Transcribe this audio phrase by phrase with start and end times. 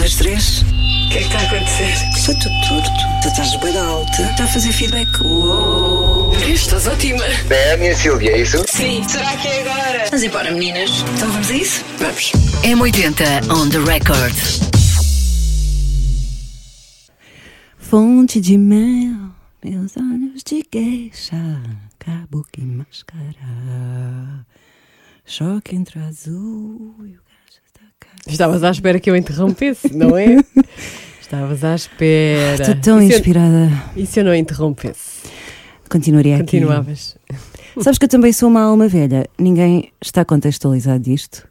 [0.00, 0.62] dois, três.
[0.62, 1.92] O que é que está a acontecer?
[2.16, 2.90] Está tudo torto.
[3.22, 4.22] Tu estás bem alta.
[4.22, 5.20] Está a fazer feedback.
[5.22, 6.34] Uou.
[6.48, 7.22] Estás ótima.
[7.50, 8.64] É a minha Silvia, é isso?
[8.66, 9.06] Sim.
[9.06, 10.04] Será que é agora?
[10.06, 10.90] Vamos embora, meninas.
[11.16, 11.84] Então vamos a isso?
[11.98, 12.32] Vamos.
[12.64, 14.34] M80 on the record.
[17.78, 19.32] Fonte de mel,
[19.62, 21.60] meus olhos de queixa,
[21.98, 24.46] cabo que mascara,
[25.26, 27.29] choque entre azul e o.
[28.26, 30.36] Estavas à espera que eu interrompesse, não é?
[31.20, 32.62] Estavas à espera.
[32.62, 33.70] Estou tão E se eu- inspirada.
[33.96, 35.20] E se eu não interrompesse?
[35.88, 36.58] Continuaria aqui.
[36.58, 37.16] Continuavas.
[37.80, 39.26] Sabes que eu também sou uma alma velha.
[39.38, 41.46] Ninguém está contextualizado disto.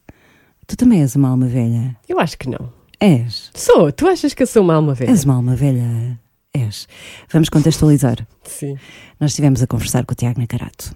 [0.68, 1.96] Tu também és uma alma velha.
[2.08, 2.72] Eu acho que não.
[3.00, 3.50] És.
[3.56, 5.10] Sou, tu achas que eu sou uma alma velha?
[5.10, 6.20] És uma alma velha.
[6.54, 6.88] És.
[7.32, 8.26] Vamos contextualizar.
[8.44, 8.78] Sim.
[9.20, 10.94] Nós estivemos a conversar com o Tiago Nacarato.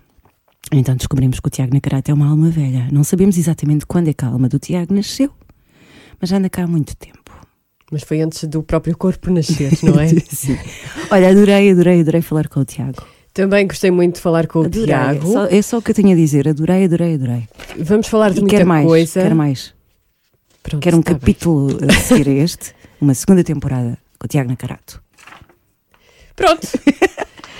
[0.72, 2.88] Então descobrimos que o Tiago Nacarato é uma alma velha.
[2.92, 5.32] Não sabemos exatamente quando é que a alma do Tiago nasceu,
[6.24, 7.20] mas já anda cá há muito tempo.
[7.92, 10.08] Mas foi antes do próprio corpo nascer, não é?
[10.08, 10.58] Sim.
[11.12, 13.06] Olha, adorei, adorei, adorei falar com o Tiago.
[13.34, 14.86] Também gostei muito de falar com o Adorei.
[14.86, 15.28] Tiago.
[15.28, 16.48] É só, é só o que eu tenho a dizer.
[16.48, 17.44] Adorei, adorei, adorei.
[17.78, 19.22] Vamos falar de E muita quero mais, coisa.
[19.22, 19.74] quero mais.
[20.64, 21.20] Pronto, Quero um está bem.
[21.20, 25.04] capítulo a seguir a este, uma segunda temporada com o Tiago Nacarato.
[26.38, 26.66] Pronto.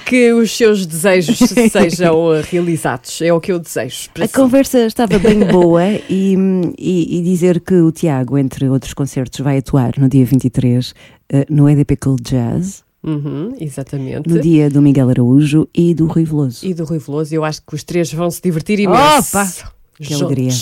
[0.06, 1.38] que os seus desejos
[1.72, 3.22] sejam eh, realizados.
[3.22, 4.10] É o que eu desejo.
[4.20, 4.34] A si.
[4.34, 6.36] conversa estava bem boa e,
[6.78, 10.94] e- e dizer que o Tiago, entre outros concertos, vai atuar no dia 23
[11.30, 14.30] eh, no EDP Cool Jazz, Uhum, exatamente.
[14.30, 16.66] no dia do Miguel Araújo e do Rui Veloso.
[16.66, 19.36] E do Rui Veloso, eu acho que os três vão se divertir imenso.
[19.38, 19.52] Opa!
[19.98, 20.22] Que Juntos.
[20.22, 20.54] alegria.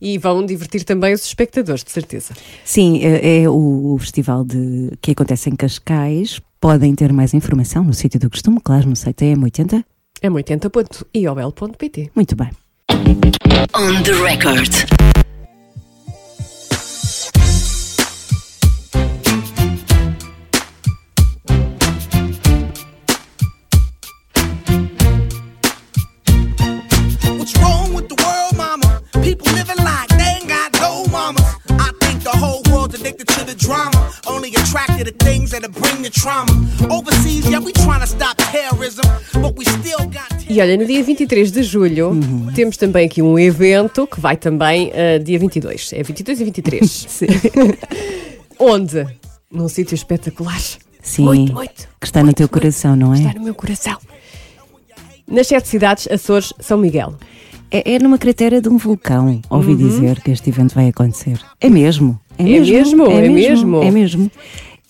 [0.00, 2.32] E vão divertir também os espectadores, de certeza.
[2.64, 6.40] Sim, é, é o, o festival de, que acontece em Cascais.
[6.60, 9.84] Podem ter mais informação no sítio do costume, claro, no site é M80.
[10.20, 12.10] É 80.iol.pt.
[12.16, 12.50] Muito bem.
[13.74, 15.17] On the record.
[35.04, 36.50] To things that'll bring the trauma.
[36.90, 39.02] Overseas, yeah, we trying to stop terrorism,
[39.40, 40.28] but we still got.
[40.48, 42.50] E olha, no dia 23 de julho Uhum.
[42.54, 45.92] temos também aqui um evento que vai também uh, dia 22.
[45.92, 46.90] É 22 e 23.
[47.08, 47.26] Sim.
[48.58, 49.06] Onde?
[49.50, 50.60] Num sítio espetacular.
[51.02, 51.24] Sim.
[51.24, 51.88] Muito, muito.
[52.00, 53.18] Que está no muito, teu coração, não é?
[53.18, 53.96] Está no meu coração.
[55.26, 57.14] Nas sete cidades, Açores, São Miguel.
[57.70, 59.40] É, é numa cratera de um vulcão.
[59.50, 61.38] Ouvi dizer que este evento vai acontecer.
[61.60, 62.18] É mesmo.
[62.38, 62.48] É Uhum.
[62.48, 63.82] É mesmo, é mesmo.
[63.82, 64.30] É mesmo.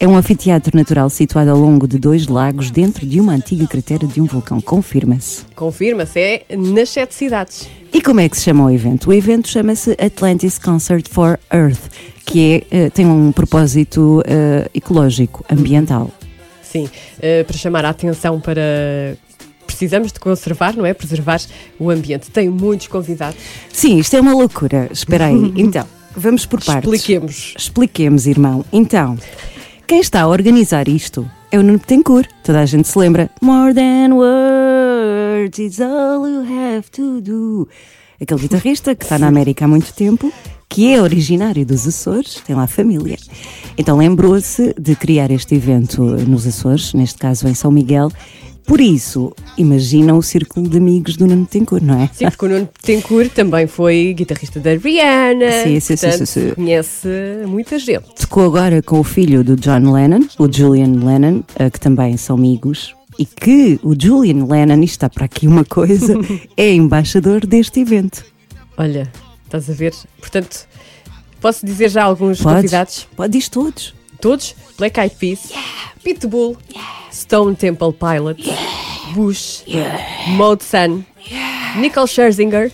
[0.01, 4.07] É um anfiteatro natural situado ao longo de dois lagos dentro de uma antiga cratera
[4.07, 4.61] de um vulcão.
[4.61, 5.45] Confirma-se.
[5.57, 7.69] Confirma-se, é nas sete cidades.
[7.93, 9.11] E como é que se chama o evento?
[9.11, 11.91] O evento chama-se Atlantis Concert for Earth,
[12.25, 16.13] que é, eh, tem um propósito eh, ecológico, ambiental.
[16.63, 16.89] Sim,
[17.21, 19.17] eh, para chamar a atenção para.
[19.67, 20.95] Precisamos de conservar, não é?
[20.95, 21.41] Preservar
[21.77, 22.31] o ambiente.
[22.31, 23.41] Tem muitos convidados.
[23.73, 24.89] Sim, isto é uma loucura.
[24.93, 25.53] Espera aí.
[25.59, 25.85] Então,
[26.17, 26.85] vamos por partes.
[26.85, 27.55] Expliquemos.
[27.59, 28.65] Expliquemos, irmão.
[28.73, 29.19] Então,
[29.89, 32.29] quem está a organizar isto é o Nuno Betancourt.
[32.45, 33.31] Toda a gente se lembra.
[33.41, 37.67] More than words, it's all you have to do.
[38.21, 40.31] Aquele guitarrista que está na América há muito tempo,
[40.69, 43.17] que é originário dos Açores, tem lá família.
[43.79, 48.13] Então lembrou-se de criar este evento nos Açores, neste caso em São Miguel.
[48.69, 52.11] Por isso, imagina o círculo de amigos do Nuno Betancourt, não é?
[52.13, 55.51] Sim, porque o Nuno Tencourt também foi guitarrista da Rihanna.
[55.65, 56.55] Sim, sim, sim, portanto, sim, sim.
[56.55, 57.09] Conhece
[57.47, 58.05] muita gente.
[58.15, 62.37] Tocou agora com o filho do John Lennon, o Julian Lennon, eh, que também são
[62.37, 66.13] amigos, e que o Julian Lennon, isto está para aqui uma coisa,
[66.55, 68.23] é embaixador deste evento.
[68.77, 69.11] Olha,
[69.47, 69.95] estás a ver?
[70.21, 70.69] Portanto,
[71.41, 72.57] posso dizer já alguns Podes?
[72.57, 73.09] convidados?
[73.17, 73.95] Pode, diz todos.
[74.21, 74.55] Todos?
[74.77, 75.53] Black Eyed Peas,
[76.03, 76.57] Pitbull,
[77.13, 78.47] Stone Temple Pilots,
[79.15, 79.65] Bush,
[80.29, 81.05] Mode Sun,
[81.77, 82.73] Nicole Scherzinger,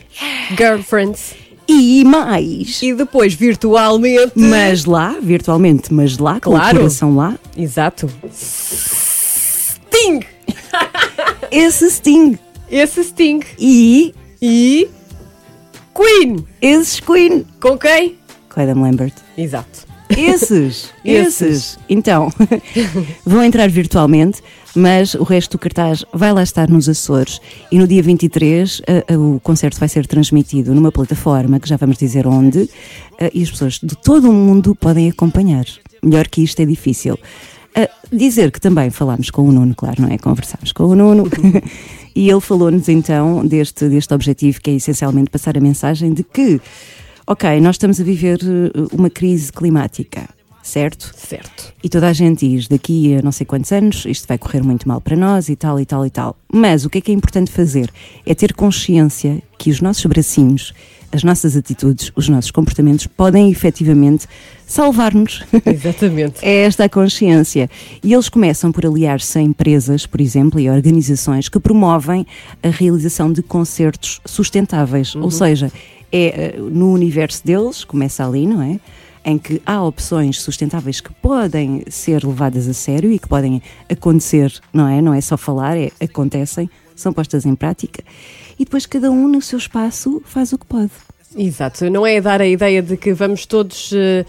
[0.56, 1.34] Girlfriends
[1.68, 2.82] E mais.
[2.82, 4.32] e depois virtualmente.
[4.36, 6.76] Mas lá, virtualmente, mas lá, com Claro.
[6.76, 8.08] o coração lá, Exato.
[8.32, 10.20] Sting!
[11.50, 12.38] esse Sting.
[12.70, 13.40] Esse Sting.
[13.58, 14.88] E E.
[15.94, 16.44] Queen!
[16.60, 17.46] esses Queen.
[17.60, 18.18] Com quem?
[18.52, 19.14] Com Adam Lambert.
[19.38, 19.86] Exato.
[20.18, 21.78] Esses, Esses.
[21.88, 22.32] Então,
[23.24, 24.42] vão entrar virtualmente,
[24.74, 27.40] mas o resto do cartaz vai lá estar nos Açores.
[27.70, 31.76] E no dia 23, eh, eh, o concerto vai ser transmitido numa plataforma, que já
[31.76, 32.68] vamos dizer onde,
[33.18, 35.64] eh, e as pessoas de todo o mundo podem acompanhar.
[36.02, 37.18] Melhor que isto é difícil.
[37.74, 40.16] Eh, dizer que também falámos com o Nuno, claro, não é?
[40.16, 41.24] Conversámos com o Nuno.
[42.14, 46.60] e ele falou-nos então deste, deste objetivo, que é essencialmente passar a mensagem de que
[47.26, 50.28] ok, nós estamos a viver eh, uma crise climática.
[50.62, 51.12] certo?
[51.14, 51.74] Certo.
[51.82, 54.88] E toda a gente diz, daqui a não sei quantos anos, isto vai correr muito
[54.88, 56.36] mal para nós e tal e tal e tal.
[56.50, 57.92] Mas o que é que é importante fazer?
[58.24, 60.72] É ter consciência que os nossos bracinhos,
[61.14, 64.26] as nossas atitudes, os nossos comportamentos podem efetivamente
[64.66, 65.44] salvar-nos.
[65.64, 66.34] Exatamente.
[66.44, 67.70] É esta a consciência.
[68.02, 72.26] E eles começam por aliar-se a empresas, por exemplo, e organizações que promovem
[72.62, 75.14] a realização de concertos sustentáveis.
[75.14, 75.70] Ou seja,
[76.10, 78.80] é eh, no universo deles, começa ali, não é?
[79.24, 84.52] Em que há opções sustentáveis que podem ser levadas a sério e que podem acontecer,
[84.72, 85.00] não é?
[85.00, 88.02] Não é só falar, é acontecem, são postas em prática.
[88.58, 90.92] E depois cada um no seu espaço faz o que pode.
[91.36, 91.90] Exato.
[91.90, 94.24] Não é dar a ideia de que vamos todos eh,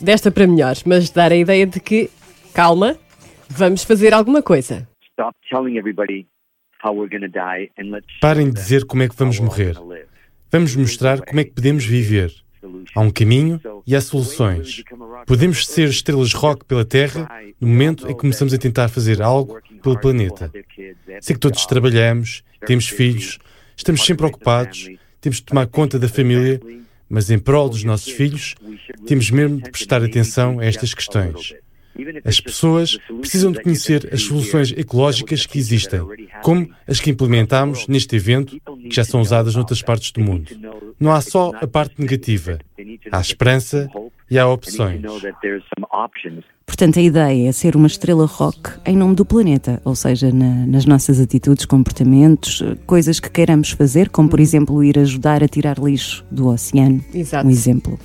[0.00, 2.10] desta para melhor, mas dar a ideia de que,
[2.54, 2.96] calma,
[3.48, 4.86] vamos fazer alguma coisa.
[5.12, 6.26] Stop telling everybody
[6.82, 9.76] how we're going to die and let's Parem de dizer como é que vamos morrer.
[10.50, 12.32] Vamos mostrar como é que podemos viver.
[12.94, 14.82] Há um caminho e há soluções.
[15.26, 17.28] Podemos ser estrelas rock pela Terra
[17.60, 20.50] no momento em que começamos a tentar fazer algo pelo planeta.
[21.20, 23.38] Sei que todos trabalhamos, temos filhos,
[23.76, 24.88] estamos sempre ocupados,
[25.20, 26.60] temos de tomar conta da família,
[27.08, 28.54] mas em prol dos nossos filhos,
[29.06, 31.54] temos mesmo de prestar atenção a estas questões.
[32.24, 36.00] As pessoas precisam de conhecer as soluções ecológicas que existem,
[36.42, 38.58] como as que implementamos neste evento,
[38.88, 40.50] que já são usadas noutras partes do mundo.
[40.98, 42.58] Não há só a parte negativa,
[43.10, 43.88] há esperança
[44.30, 45.02] e há opções.
[46.66, 50.66] Portanto, a ideia é ser uma estrela rock em nome do planeta, ou seja, na-
[50.66, 55.78] nas nossas atitudes, comportamentos, coisas que queiramos fazer, como por exemplo ir ajudar a tirar
[55.78, 57.04] lixo do oceano.
[57.12, 57.46] Exato.
[57.46, 57.98] Um exemplo.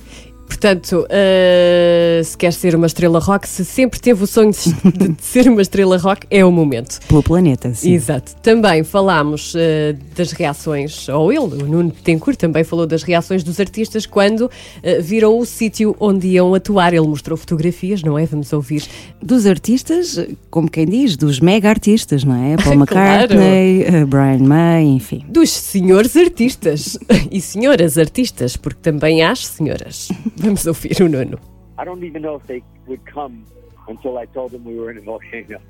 [0.46, 5.22] Portanto, eh, se quer ser uma estrela rock, se sempre teve o sonho de, de
[5.22, 7.00] ser uma estrela rock, é o momento.
[7.08, 7.92] Pelo planeta, sim.
[7.92, 8.34] Exato.
[8.42, 13.60] Também falámos eh, das reações, ou ele, o Nuno Tencourt, também falou das reações dos
[13.60, 14.50] artistas quando
[14.82, 16.94] eh, viram o sítio onde iam atuar.
[16.94, 18.24] Ele mostrou fotografias, não é?
[18.24, 18.84] Vamos ouvir.
[19.22, 20.18] Dos artistas,
[20.50, 22.56] como quem diz, dos mega artistas, não é?
[22.56, 23.34] Paul Claro.
[23.34, 25.24] McCartney, eh, Brian May, enfim.
[25.28, 26.98] Dos senhores artistas
[27.30, 30.08] e senhoras artistas, porque também há as senhoras.
[30.38, 31.38] Vamos ouvir o Nuno.
[31.78, 33.44] I don't even know if they would come
[33.88, 35.60] until I told them we were in a volcano.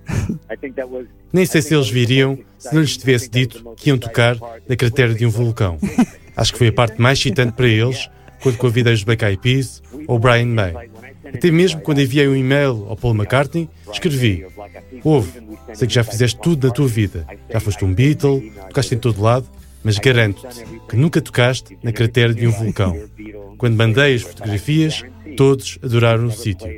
[0.51, 3.91] I think that was Nem sei se eles viriam se não lhes tivesse dito que
[3.91, 4.37] iam tocar
[4.69, 5.79] na cratera de um vulcão.
[6.37, 8.09] Acho que foi a parte mais excitante para eles
[8.43, 10.75] quando convidei os Black Eyed Peas ou Brian May.
[11.25, 14.47] Até mesmo quando enviei um e-mail ao Paul McCartney, escrevi:
[15.03, 15.43] Ouve,
[15.75, 17.27] sei que já fizeste tudo na tua vida.
[17.51, 19.47] Já foste um Beatle, tocaste em todo lado,
[19.83, 22.97] mas garanto-te que nunca tocaste na cratera de um vulcão.
[23.59, 25.05] Quando mandei as fotografias,
[25.37, 26.69] todos adoraram o sítio.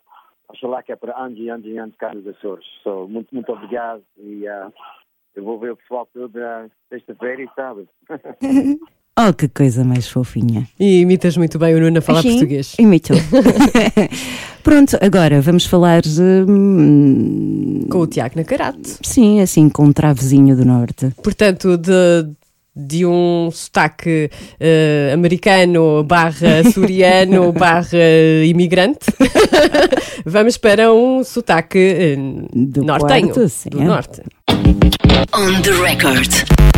[0.49, 2.65] Oxalá que é para anos e anos e anos cá nos Açores.
[2.83, 4.01] So, muito, muito obrigado.
[4.17, 4.71] E ah,
[5.35, 7.87] eu vou ver o pessoal todo na sexta-feira e sábado.
[9.21, 10.65] Oh, que coisa mais fofinha.
[10.79, 12.73] E imitas muito bem o Nuno a falar Sim, português.
[12.79, 13.17] Imitou.
[14.63, 16.03] Pronto, agora vamos falar.
[16.47, 18.97] hum, Com o Tiago Nacarate.
[19.03, 21.11] sim, assim, com um travezinho do norte.
[21.21, 21.91] Portanto, de,
[22.79, 27.97] de um sotaque eh, americano barra açoriano barra
[28.45, 29.07] imigrante,
[30.25, 32.15] vamos para um sotaque eh,
[32.53, 33.49] Do nortenho.
[33.49, 33.85] Sim, do é.
[33.85, 34.21] norte.
[35.33, 36.68] On the record.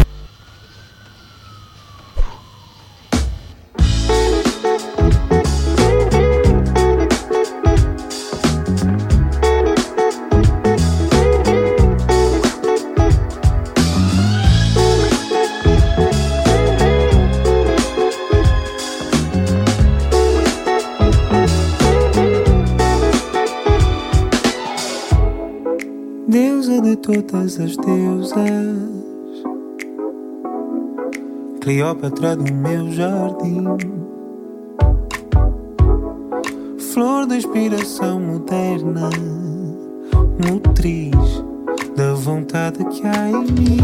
[27.02, 29.02] Todas as deusas,
[31.62, 33.64] Cleópatra do meu jardim.
[36.92, 39.10] Flor da inspiração moderna,
[40.44, 41.44] nutriz
[41.96, 43.78] da vontade que há em mim.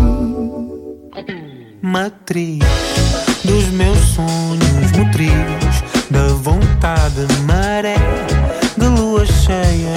[1.81, 2.59] Matriz
[3.45, 7.95] dos meus sonhos, motriz da vontade, maré
[8.77, 9.93] de lua cheia,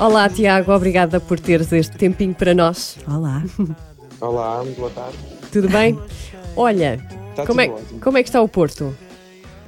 [0.00, 2.96] Olá, Tiago, obrigada por teres este tempinho para nós.
[3.06, 3.42] Olá.
[4.18, 5.18] Olá, muito boa tarde.
[5.52, 5.98] Tudo bem?
[6.56, 6.94] Olha,
[7.30, 7.68] Está como é,
[8.02, 8.96] como é que está o Porto?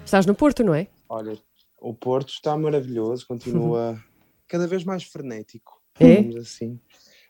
[0.06, 0.86] Estás no Porto, não é?
[1.08, 1.36] Olha,
[1.80, 4.02] o Porto está maravilhoso, continua
[4.48, 6.16] cada vez mais frenético, É?
[6.16, 6.80] digamos assim.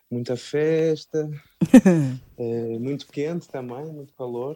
[0.09, 1.29] Muita festa,
[2.37, 4.55] eh, muito quente também, muito calor.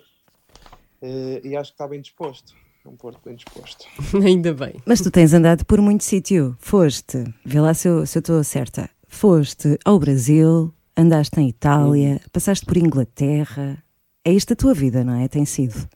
[1.01, 2.53] eh, e acho que está bem disposto.
[2.89, 3.85] É um Porto bem disposto.
[4.25, 4.81] Ainda bem.
[4.83, 6.57] Mas tu tens andado por muito sítio.
[6.59, 8.89] Foste, vê lá se eu estou certa.
[9.07, 13.83] Foste ao Brasil, andaste em Itália, passaste por Inglaterra.
[14.25, 15.27] É isto a tua vida, não é?
[15.27, 15.87] Tem sido.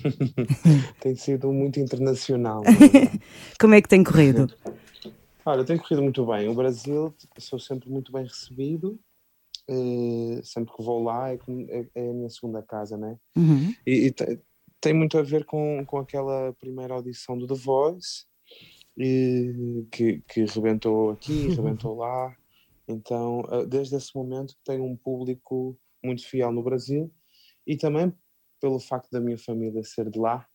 [1.00, 2.62] Tem sido muito internacional.
[2.64, 3.20] na verdade.
[3.60, 4.48] Como é que tem corrido?
[5.44, 6.48] Olha, tem corrido muito bem.
[6.48, 8.98] O Brasil, sou sempre muito bem recebido.
[9.68, 11.38] eh, sempre que vou lá, é,
[11.68, 13.16] é- é a minha segunda casa, né?
[13.36, 13.74] Uhum.
[13.86, 14.38] E, e
[14.80, 18.24] tem muito a ver com, com aquela primeira audição do The Voice,
[18.96, 22.36] e que, que rebentou aqui, rebentou lá.
[22.88, 27.12] Então, eh, desde esse momento, tenho um público muito fiel no Brasil
[27.66, 28.12] e também
[28.60, 30.46] pelo facto da minha família ser de lá,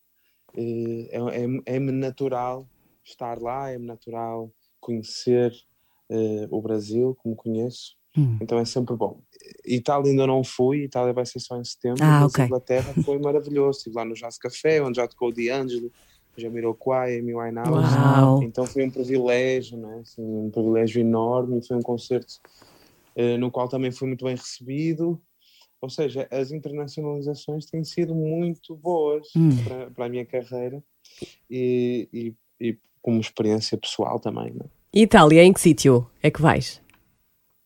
[0.56, 2.68] eh, é- é- é-me natural
[3.04, 5.52] estar lá, é-me natural conhecer
[6.10, 7.96] eh, o Brasil como conheço.
[8.16, 8.38] Hum.
[8.40, 9.20] Então é sempre bom.
[9.66, 12.44] Itália ainda não fui, Itália vai ser só em setembro, Ah, mas ok.
[12.44, 13.78] Inglaterra foi maravilhoso.
[13.78, 15.90] Estive lá no Jazz Café, onde já tocou o D'Angelo,
[16.36, 17.96] Jamiroquai, Amy Winehouse.
[17.96, 18.42] Uau.
[18.42, 20.00] Então foi um privilégio, né?
[20.02, 21.64] Assim, um privilégio enorme.
[21.66, 22.34] Foi um concerto
[23.16, 25.20] eh, no qual também fui muito bem recebido.
[25.80, 29.50] Ou seja, as internacionalizações têm sido muito boas Hum.
[29.94, 30.82] para, a minha carreira
[31.50, 34.52] e, e, e como experiência pessoal também.
[34.52, 34.64] Né?
[34.94, 36.80] Itália, em que sítio é que vais?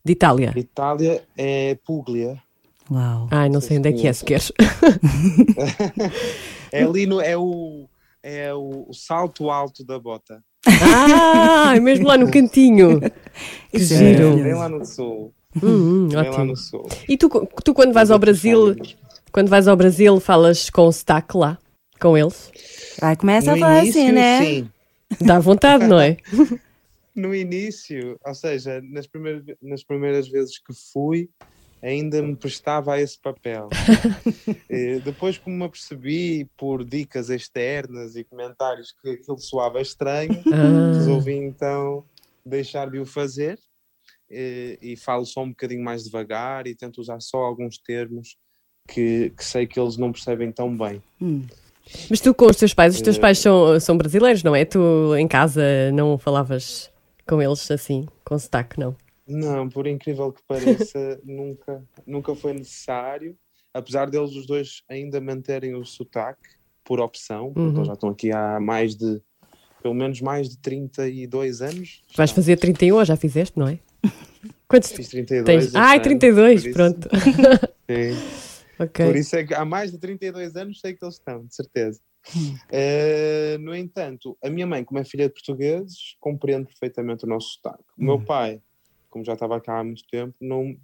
[0.05, 0.53] De Itália?
[0.57, 2.37] Itália é Puglia.
[2.91, 3.29] Uau.
[3.31, 4.53] Ai, não sei sei se onde é que é, se queres.
[6.73, 7.87] É ali no é o
[8.23, 10.43] é o, o salto alto da bota.
[10.67, 13.01] Ah, é mesmo lá no cantinho.
[13.71, 14.31] Que Isso é giro.
[14.31, 14.43] maravilhoso.
[14.45, 15.33] Bem lá no sul.
[15.63, 16.45] Hum, Bem lá ótimo.
[16.47, 16.89] no sul.
[17.09, 17.29] E tu,
[17.65, 18.75] tu quando vais ao Brasil,
[19.33, 21.57] quando vais ao Brasil, falas com o sotaque lá,
[22.01, 22.51] com eles?
[23.01, 24.45] Vai, começa No a falar início, assim, né?
[24.45, 24.71] sim.
[25.25, 26.17] Dá vontade, não é?
[27.19, 31.29] No início, ou seja, nas primeiras, nas primeiras vezes que fui,
[31.83, 33.69] ainda me prestava a esse papel.
[34.71, 40.93] Eh, depois, como me apercebi por dicas externas e comentários que aquilo soava estranho, Ah,
[40.95, 42.05] resolvi então
[42.45, 43.59] deixar de o fazer
[44.31, 48.37] eh, e falo só um bocadinho mais devagar e tento usar só alguns termos
[48.87, 51.03] que, que sei que eles não percebem tão bem.
[51.21, 51.47] Hum.
[52.11, 54.65] mas tu com os teus pais, os teus Eh, pais são, são brasileiros, não é?
[54.65, 54.79] Tu
[55.17, 56.91] em casa não falavas
[57.29, 58.97] com eles assim, com sotaque, não?
[59.27, 63.37] Não, por incrível que pareça, nunca, nunca foi necessário,
[63.75, 66.49] apesar deles os dois ainda manterem o sotaque
[66.83, 67.85] por opção, Uhum.
[67.85, 69.21] já estão aqui há mais de,
[69.83, 72.03] pelo menos mais de 32 anos.
[72.17, 73.79] Vais fazer 31 ou já fizeste, não é?
[74.67, 75.45] Quantos Fiz 32.
[75.73, 75.75] tens?
[75.75, 77.09] ano, 32, por isso- pronto.
[77.91, 78.17] Sim.
[78.79, 79.07] ok.
[79.07, 82.01] Por isso é que há mais de 32 anos sei que eles estão, de certeza.
[82.71, 87.55] Eh, no entanto, a minha mãe, como é filha de portugueses, compreende perfeitamente o nosso
[87.55, 87.85] sotaque.
[87.99, 88.63] O meu pai,
[89.09, 90.77] como já estava cá há muito tempo, não,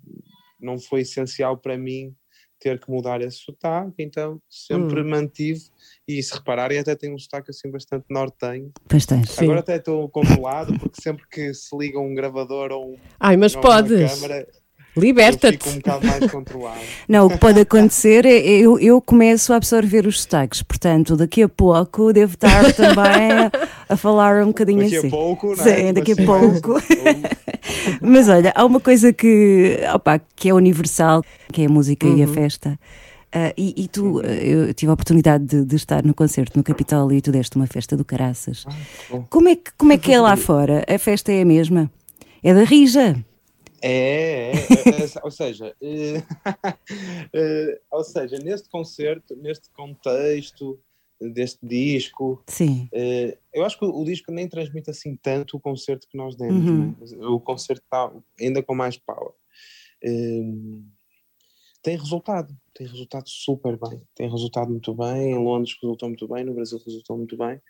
[0.61, 2.15] não foi essencial para mim
[2.59, 5.61] ter que mudar esse sotaque, então sempre mantive.
[6.09, 8.73] E se repararem, até tenho um sotaque assim bastante nortenho.
[8.89, 9.39] Pois tens.
[9.39, 13.55] Agora até estou controlado, porque sempre que se liga um gravador ou um, Ai, mas
[13.55, 14.23] ou uma podes.
[14.97, 15.59] Liberta-te.
[15.59, 16.79] fico um bocado mais controlado.
[17.09, 21.43] Não, o que pode acontecer é eu, eu começo a absorver os sotaques, portanto, daqui
[21.43, 23.51] a pouco devo estar também a,
[23.89, 25.09] a falar um bocadinho Daqui assim.
[25.09, 25.77] a pouco, não Sim, é?
[25.77, 26.83] Tipo daqui a pouco.
[28.01, 31.23] Mas olha, há uma coisa que, opa, que é universal,
[31.53, 32.79] que é a música e a festa.
[33.33, 36.63] Ah, e, e tu, ah, eu tive a oportunidade de, de estar no concerto no
[36.63, 38.65] Capitólio e tu deste uma festa do Caraças.
[39.11, 39.27] bom.
[39.29, 40.85] Como é, que, como é que é lá fora?
[40.89, 41.91] A festa é a mesma?
[42.45, 43.17] É da Rija?
[43.87, 46.23] É, é, é, é, ou seja, eh,
[47.35, 50.81] eh, ou seja, neste concerto, neste contexto
[51.21, 52.89] deste disco, Sim.
[52.93, 56.35] eh, eu acho que o, o disco nem transmite assim tanto o concerto que nós
[56.35, 56.87] demos, Uhum.
[56.99, 57.27] né?
[57.27, 58.11] o concerto está
[58.41, 59.33] ainda com mais power.
[61.83, 66.43] Tem resultado, tem resultado super bem, tem resultado muito bem, em Londres resultou muito bem,
[66.43, 67.61] no Brasil resultou muito bem.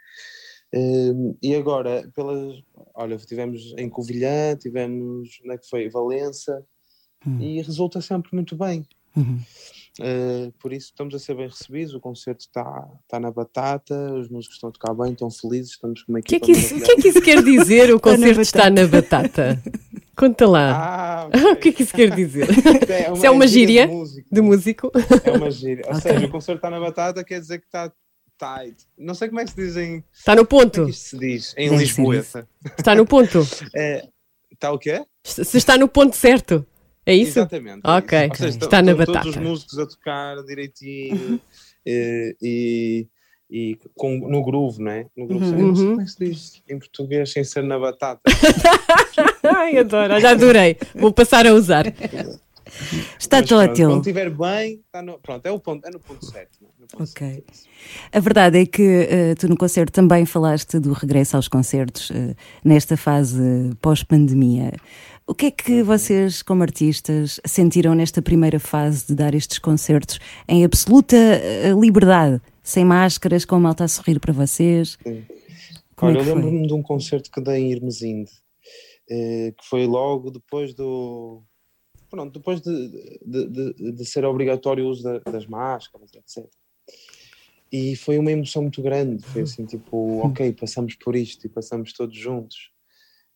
[1.42, 2.62] E agora, pelas,
[2.94, 5.88] olha, tivemos em Covilhã, tivemos, onde é que foi?
[5.88, 6.64] Valença,
[7.26, 7.40] Hum.
[7.40, 8.86] e resulta sempre muito bem.
[9.16, 9.38] Uhum.
[10.00, 14.28] Uh, por isso estamos a ser bem recebidos, o concerto está tá na batata, os
[14.28, 16.90] músicos estão a tocar bem, estão felizes, estamos com uma O que, é que que
[16.90, 17.90] é que isso quer dizer?
[17.90, 19.62] O na concerto está na batata.
[20.16, 21.22] Conta lá.
[21.24, 22.46] Ah, o que é que isso quer dizer?
[22.90, 24.28] É Isso é uma gíria de música.
[24.30, 24.92] de músico?
[25.24, 25.84] É uma gíria.
[25.86, 26.02] Ou Ok.
[26.12, 27.90] seja, o concerto está na batata quer dizer que está
[28.38, 28.76] tight.
[28.98, 30.04] Não sei como é que se diz em.
[30.12, 30.84] Está no Como é ponto.
[30.84, 31.54] que isto se diz?
[31.56, 32.48] Em Lisboeta.
[32.78, 33.40] Está no ponto.
[33.74, 34.06] É,
[34.52, 35.04] está o quê?
[35.24, 36.66] Se está no ponto certo.
[37.06, 37.38] É isso?
[37.38, 37.80] Exatamente.
[37.84, 38.18] é Ok.
[38.32, 38.36] isso.
[38.42, 39.18] Seja, Está na batata.
[39.20, 41.38] Todos os músicos a tocar direitinho
[41.86, 43.06] eh, e,
[43.50, 45.06] e com, no groove, não é?
[45.16, 45.44] No groove.
[45.46, 45.66] Uhum.
[45.68, 45.90] Não sei Uhum.
[45.90, 48.22] como é que se diz em português sem ser na batata.
[49.44, 50.18] Ai, adoro.
[50.20, 50.76] Já adorei.
[50.94, 51.84] Vou passar a usar.
[53.18, 53.88] Está Mas pronto, tótil.
[53.88, 56.58] Quando estiver bem, está no, pronto, é, o ponto, é no ponto certo.
[56.62, 56.66] é?
[56.80, 57.28] No ponto Ok.
[57.28, 57.52] certo.
[58.12, 62.34] A verdade é que eh, tu no concerto também falaste do regresso aos concertos eh,
[62.64, 64.72] nesta fase pós-pandemia.
[65.26, 70.18] O que é que vocês, como artistas, sentiram nesta primeira fase de dar estes concertos
[70.48, 74.96] em absoluta eh, liberdade, sem máscaras, com a malta a sorrir para vocês?
[75.96, 78.30] Como Olha, é eu lembro-me de um concerto que dei em Irmesinde,
[79.08, 81.42] que foi logo depois do.
[82.14, 86.48] Pronto, depois de, de, de, de ser obrigatório o uso da- das máscaras, etc.
[87.72, 89.24] E foi uma emoção muito grande.
[89.26, 92.70] Foi assim, tipo, ok, passamos por isto e passamos todos juntos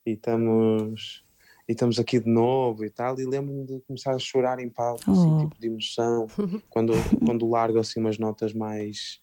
[0.07, 1.25] e estamos,
[1.69, 3.19] e estamos aqui de novo e tal.
[3.19, 5.11] E lembro-me de começar a chorar em palco, Oh.
[5.13, 6.29] assim, tipo de emoção,
[6.71, 6.93] quando,
[7.27, 9.21] quando largo assim umas notas mais.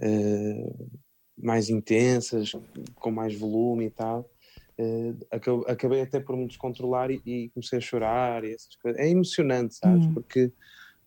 [0.00, 0.72] eh,
[1.36, 2.52] mais intensas,
[2.94, 4.30] com mais volume e tal.
[5.30, 9.00] Acab- acabei até por me descontrolar e, e comecei a chorar e essas coisas.
[9.00, 10.04] É emocionante, sabes?
[10.06, 10.14] Hum.
[10.14, 10.52] Porque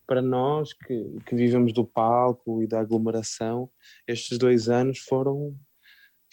[0.06, 3.70] para nós que, que vivemos do palco e da aglomeração,
[4.06, 5.54] estes dois anos foram,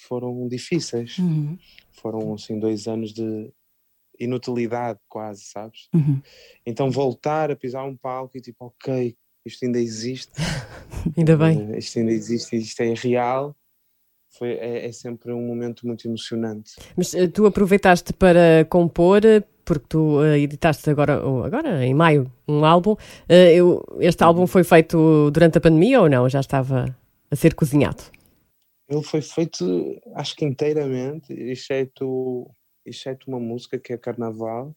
[0.07, 1.17] foram difíceis.
[1.17, 1.57] Uhum,
[2.01, 3.51] Foram assim dois anos de
[4.19, 5.89] inutilidade quase, sabes?
[5.93, 6.21] uhum.
[6.65, 10.31] Então voltar a pisar um palco e tipo, ok, isto ainda existe,
[11.17, 11.73] Ainda bem.
[11.73, 13.55] eh, isto ainda existe, isto é real.
[14.37, 16.73] Foi, é, é sempre um momento muito emocionante.
[16.95, 22.31] Mas eh, tu aproveitaste para compor, eh, porque tu eh, editaste agora, agora, em maio,
[22.47, 22.95] um álbum.
[23.29, 26.27] Eu- este álbum foi feito durante a pandemia ou não?
[26.29, 26.95] Já estava
[27.31, 28.03] a ser cozinhado?
[28.87, 32.47] Ele foi feito, acho que inteiramente, exceto,
[32.85, 34.75] exceto uma música que é Carnaval,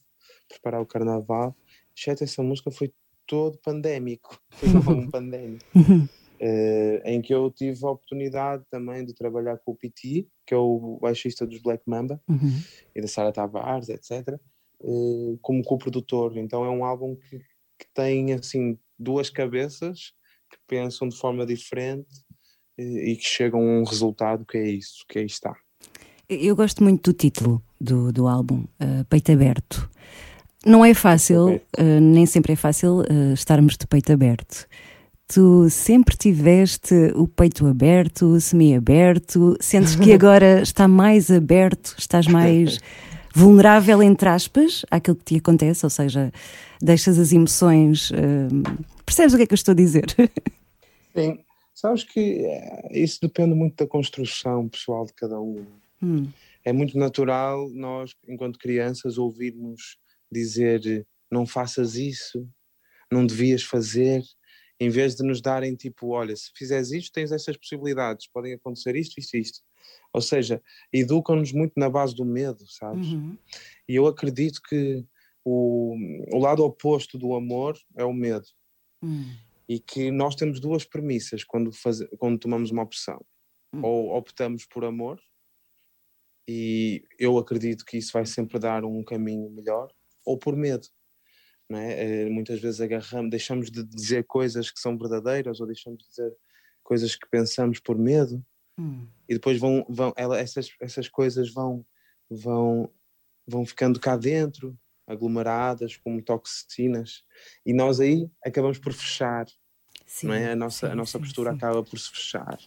[0.49, 1.55] preparar o Carnaval,
[1.97, 2.91] exceto essa música foi
[3.27, 5.65] todo pandémico, foi um álbum pandémico,
[6.41, 10.57] eh, em que eu tive a oportunidade também de trabalhar com o PT, que é
[10.57, 12.61] o baixista dos Black Mamba, Uhum.
[12.95, 14.39] e da Sara Tavares, etc.,
[14.83, 16.37] eh, como co-produtor.
[16.37, 20.13] Então é um álbum que, que tem assim duas cabeças
[20.51, 22.09] que pensam de forma diferente
[22.79, 25.55] eh, e que chegam a um resultado que é isso, que aí está.
[26.29, 29.91] Eu gosto muito do título do, do álbum, eh, Peito Aberto.
[30.67, 31.61] Não é fácil,
[32.03, 34.67] nem sempre é fácil estarmos de peito aberto.
[35.31, 42.79] Tu sempre tiveste o peito aberto, semi-aberto, sentes que agora está mais aberto, estás mais
[43.35, 46.33] vulnerável, entre aspas, àquilo que te acontece, ou seja,
[46.81, 48.11] deixas as emoções.
[48.13, 48.49] eh,
[49.05, 50.07] percebes o que é que eu estou a dizer?
[51.15, 51.39] Sim,
[51.75, 55.65] sabes que eh, isso depende muito da construção pessoal de cada um.
[56.03, 56.27] Hum,
[56.65, 59.99] É muito natural nós, enquanto crianças, ouvirmos
[60.33, 62.49] dizer não faças isso,
[63.13, 64.23] não devias fazer,
[64.81, 68.95] em vez de nos darem tipo, olha, se fizeres isto, tens estas possibilidades, podem acontecer
[68.97, 69.61] isto, isto, isto.
[70.13, 70.63] Ou seja,
[70.93, 73.09] educam-nos muito na base do medo, sabes?
[73.09, 73.37] uhum,
[73.89, 75.05] E eu acredito que
[75.45, 75.97] o,
[76.33, 78.47] o lado oposto do amor é o medo.
[79.03, 79.35] hum,
[79.69, 83.25] E que nós temos duas premissas quando, faz, quando tomamos uma opção.
[83.75, 83.81] Hum.
[83.83, 85.21] Ou optamos por amor,
[86.49, 89.93] e eu acredito que isso vai sempre dar um caminho melhor,
[90.25, 90.89] ou por medo.
[91.71, 92.25] É?
[92.25, 96.35] Eh, Muitas vezes agarramos, deixamos de dizer coisas que são verdadeiras, ou deixamos de dizer
[96.83, 98.45] coisas que pensamos por medo,
[98.79, 99.07] hum.
[99.29, 101.85] e depois vão, vão ela, essas, essas coisas vão,
[102.31, 102.91] vão,
[103.47, 107.25] vão ficando cá dentro, aglomeradas como toxinas,
[107.65, 109.47] e nós aí acabamos por fechar,
[110.07, 110.53] Sim, não é?
[110.53, 111.57] A nossa, a sim, nossa sim, postura sim.
[111.57, 112.59] acaba por se fechar.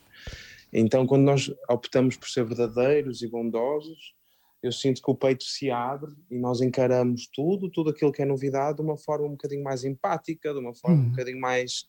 [0.72, 4.14] Então, quando nós optamos por ser verdadeiros e bondosos,
[4.63, 8.26] eu sinto que o peito se abre e nós encaramos tudo, tudo aquilo que é
[8.26, 11.10] novidade, de uma forma um bocadinho mais empática, de uma forma um Uhum.
[11.10, 11.86] bocadinho mais.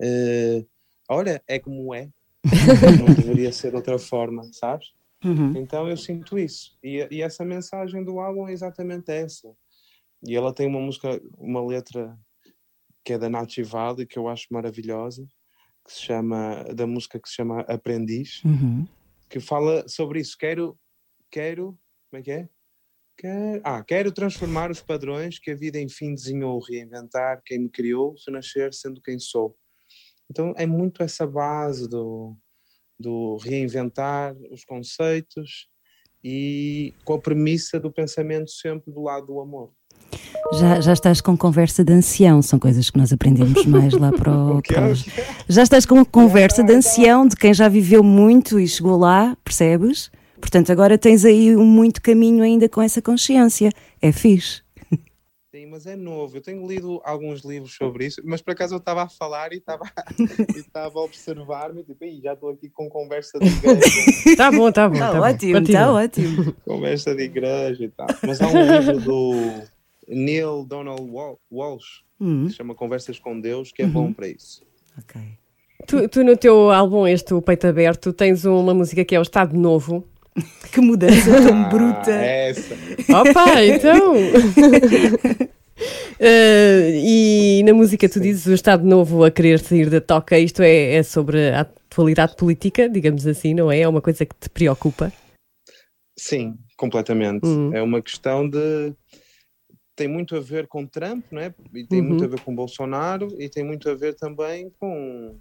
[0.00, 0.64] eh,
[1.08, 2.08] olha, é como é.
[2.98, 4.92] Não deveria ser de outra forma, sabes?
[5.24, 5.52] Uhum.
[5.56, 6.76] Então eu sinto isso.
[6.82, 9.54] E, e essa mensagem do álbum é exatamente essa.
[10.26, 12.18] E ela tem uma música, uma letra
[13.04, 15.26] que é da Nath Valley, que eu acho maravilhosa,
[15.84, 18.86] que se chama, da música que se chama Aprendiz, Uhum.
[19.28, 20.36] que fala sobre isso.
[20.38, 20.78] Quero,
[21.30, 21.78] quero,
[22.14, 22.48] como é que é?
[23.18, 28.14] Quer, ah, quero transformar os padrões que a vida enfim desenhou, reinventar quem me criou,
[28.24, 29.56] renascer sendo quem sou.
[30.30, 32.36] Então é muito essa base do,
[32.98, 35.68] do reinventar os conceitos
[36.22, 39.72] e com a premissa do pensamento sempre do lado do amor.
[40.52, 44.32] Já, já estás com conversa de ancião, são coisas que nós aprendemos mais lá para
[44.32, 44.62] o.
[44.66, 45.04] Para os...
[45.48, 50.12] Já estás com conversa de ancião, de quem já viveu muito e chegou lá, percebes?
[50.44, 53.70] Portanto, agora tens aí um muito caminho ainda com essa consciência.
[54.00, 54.62] É fixe.
[55.50, 56.36] Sim, mas é novo.
[56.36, 59.56] Eu tenho lido alguns livros sobre isso, mas por acaso eu estava a falar e
[59.56, 59.84] estava
[60.74, 63.86] a observar-me, tipo, já estou aqui com conversa de igreja.
[64.26, 64.96] Está bom, está bom.
[64.96, 66.52] Está tá ótimo, está ótimo.
[66.66, 68.08] Conversa de igreja e tal.
[68.22, 69.32] Mas há um livro do
[70.06, 71.10] Neil Donald
[71.50, 72.44] Walsh, uhum.
[72.44, 73.92] que se chama Conversas com Deus, que é uhum.
[73.92, 74.62] bom para isso.
[74.98, 75.22] Ok.
[75.86, 79.22] Tu, tu, no teu álbum, este, o Peito Aberto, tens uma música que é o
[79.22, 80.06] Estado Novo.
[80.72, 82.10] Que mudança tão ah, bruta!
[82.10, 82.74] Essa.
[83.08, 84.14] Opa, então!
[84.14, 85.48] uh,
[86.20, 90.94] e na música tu dizes o Estado Novo a querer sair da toca, isto é,
[90.94, 93.80] é sobre a atualidade política, digamos assim, não é?
[93.80, 95.12] É uma coisa que te preocupa?
[96.18, 97.46] Sim, completamente.
[97.46, 97.74] Uhum.
[97.74, 98.92] É uma questão de.
[99.96, 101.54] Tem muito a ver com Trump, não é?
[101.72, 102.08] E tem uhum.
[102.08, 105.38] muito a ver com Bolsonaro e tem muito a ver também com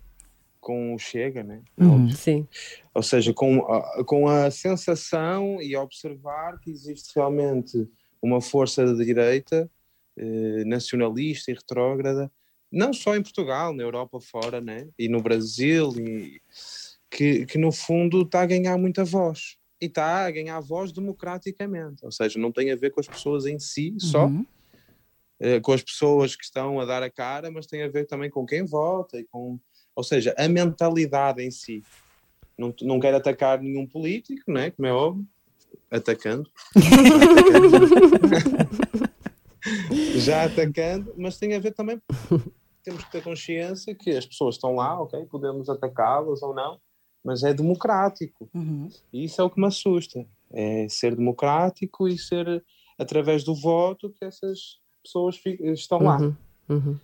[0.63, 1.61] com o Chega, né?
[1.77, 2.09] Uhum.
[2.09, 2.47] Sim.
[2.95, 7.87] Ou seja, com a, com a sensação e observar que existe realmente
[8.21, 9.69] uma força de direita
[10.17, 12.31] eh, nacionalista e retrógrada,
[12.71, 14.87] não só em Portugal, na Europa fora, né?
[14.97, 16.41] E no Brasil, e,
[17.11, 19.57] que, que no fundo está a ganhar muita voz.
[19.81, 23.45] E está a ganhar voz democraticamente, ou seja, não tem a ver com as pessoas
[23.45, 24.45] em si só, uhum.
[25.41, 28.29] eh, com as pessoas que estão a dar a cara, mas tem a ver também
[28.29, 29.59] com quem vota e com
[29.95, 31.83] ou seja, a mentalidade em si.
[32.57, 34.71] Não, não quero atacar nenhum político, né?
[34.71, 35.25] como é óbvio,
[35.89, 36.49] atacando.
[40.17, 42.01] Já atacando, mas tem a ver também.
[42.83, 45.25] Temos que ter consciência que as pessoas estão lá, ok?
[45.25, 46.79] Podemos atacá-las ou não,
[47.23, 48.49] mas é democrático.
[48.53, 48.89] Uhum.
[49.11, 50.25] E isso é o que me assusta.
[50.51, 52.63] É ser democrático e ser
[52.99, 56.17] através do voto que essas pessoas estão lá.
[56.17, 56.35] Uhum.
[56.69, 56.99] Uhum.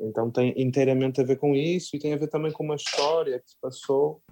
[0.00, 3.38] Então tem inteiramente a ver com isso e tem a ver também com uma história
[3.38, 4.22] que se passou.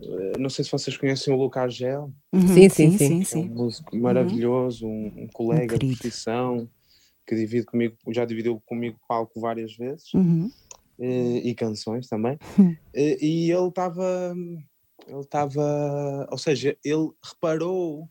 [0.00, 2.10] Eh, não sei se vocês conhecem o Luca Argel.
[2.32, 2.48] Uhum.
[2.48, 3.24] Sim, sim, sim.
[3.24, 6.68] sim, É um músico maravilhoso, um, um colega de profissão
[7.26, 10.50] que divide comigo, já dividiu comigo palco várias vezes uhum.
[10.98, 12.38] e, eh, e, canções também.
[12.58, 12.76] Uhum.
[12.94, 14.34] E, e ele estava,
[15.06, 18.08] ele estava, ou seja, ele reparou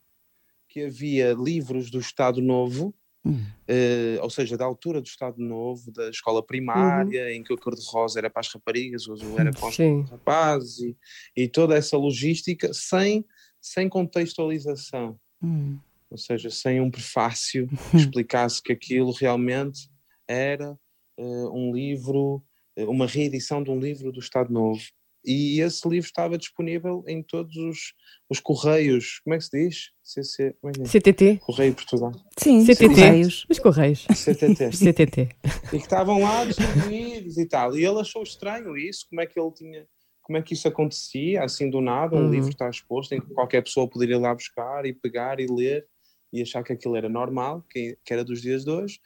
[0.70, 2.94] que havia livros do Estado Novo
[3.26, 7.30] Uh, ou seja, da altura do Estado Novo, da escola primária, uhum.
[7.30, 10.02] em que o cor-de-rosa era para as raparigas, o azul era para os Sim.
[10.10, 10.98] rapazes, e,
[11.36, 13.26] e, toda essa logística sem,
[13.62, 15.20] sem contextualização.
[15.42, 15.78] Uhum.
[16.10, 19.90] Ou seja, sem um prefácio que explicasse que aquilo realmente
[20.28, 20.72] era
[21.18, 22.44] uh, um livro,
[22.76, 24.82] eh, uma reedição de um livro do Estado Novo.
[25.26, 27.94] E esse livro estava disponível em todos os,
[28.30, 29.90] os correios, como é que se diz?
[30.02, 30.86] CC, é é?
[30.86, 31.38] CTT.
[31.38, 32.12] Correio Portugal.
[32.38, 32.88] Sim, CTT.
[32.88, 33.46] Correios.
[33.50, 34.08] Os correios.
[34.14, 34.72] CTT.
[34.72, 35.30] CTT.
[35.70, 37.78] E que estavam lá distribuídos e tal.
[37.78, 39.86] E ele achou estranho isso, como é que ele tinha,
[40.24, 42.32] como é que isso acontecia, assim do nada, um uhum.
[42.32, 45.86] livro está exposto em que qualquer pessoa poderia ir lá buscar e pegar e ler
[46.32, 49.00] e achar que aquilo era normal, que, que era dos dias de hoje.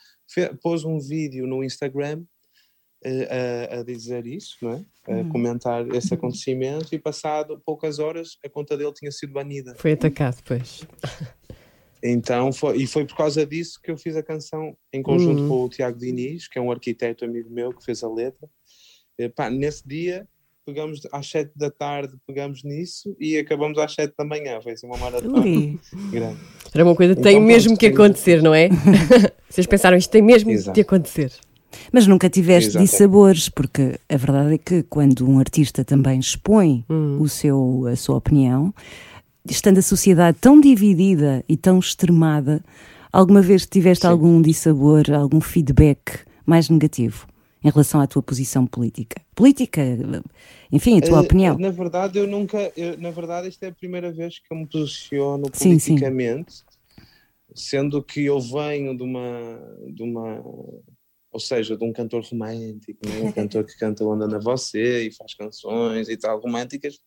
[0.61, 2.23] pôs um vídeo no Instagram
[3.05, 4.85] a, a, dizer isso, não é?
[5.07, 5.29] a uhum.
[5.29, 9.75] comentar esse acontecimento e passado poucas horas a conta dele tinha sido banida.
[9.75, 10.85] Foi atacado, pois.
[12.05, 15.47] Então, foi, e foi por causa disso que eu fiz a canção em conjunto uhum.
[15.47, 18.45] com o Tiago Diniz, que é um arquiteto amigo meu que fez a letra.
[19.17, 20.27] E, pá, nesse dia,
[20.65, 24.59] pegamos às 7 da tarde, pegamos nisso e acabamos às 7 da manhã.
[24.61, 25.43] Foi assim uma maratona
[26.11, 26.39] grande.
[26.73, 28.67] Era uma coisa que então, tem mesmo que acontecer, não é?
[29.49, 30.75] Vocês pensaram, isto tem mesmo Exato.
[30.75, 31.31] de acontecer.
[31.91, 37.17] Mas nunca tiveste dissabores, porque a verdade é que quando um artista também expõe hum.
[37.19, 38.73] o seu, a sua opinião,
[39.49, 42.63] estando a sociedade tão dividida e tão extremada,
[43.11, 44.11] alguma vez tiveste Sim.
[44.11, 47.27] algum dissabor, algum feedback mais negativo?
[47.63, 49.21] em relação à tua posição política?
[49.33, 49.81] Política,
[50.71, 51.57] enfim, a tua uh, opinião.
[51.57, 54.67] Na verdade, eu nunca, eu, na verdade, esta é a primeira vez que eu me
[54.67, 56.63] posiciono sim, politicamente, sim.
[57.55, 60.43] sendo que eu venho de uma, de uma
[61.33, 63.21] ou seja, de um cantor romântico, né?
[63.21, 66.99] um cantor que canta Onda na Você e faz canções e tal, românticas.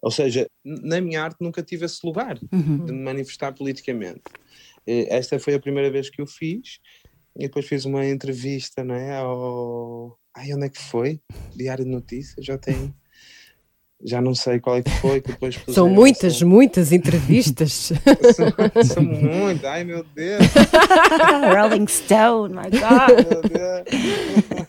[0.00, 2.84] Ou seja, na minha arte nunca tive esse lugar uhum.
[2.86, 4.22] de me manifestar politicamente.
[4.86, 6.78] Esta foi a primeira vez que eu fiz
[7.36, 10.18] e depois fiz uma entrevista não é, ao.
[10.34, 11.20] Ai, onde é que foi?
[11.54, 12.94] Diário de Notícias, já tem.
[14.04, 17.72] Já não sei qual é que foi que depois São muitas, muitas entrevistas.
[18.34, 20.42] são, são muitas, ai meu Deus,
[21.56, 23.30] Rolling Stone, my God.
[23.30, 24.68] meu Deus.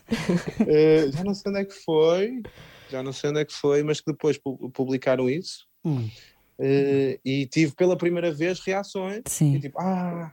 [0.66, 2.42] Eh, já não sei onde é que foi,
[2.90, 6.08] já não sei onde é que foi, mas que depois pu- publicaram isso Hum.
[6.60, 9.54] Eh, e tive pela primeira vez reações Sim.
[9.56, 10.30] e tipo, ah,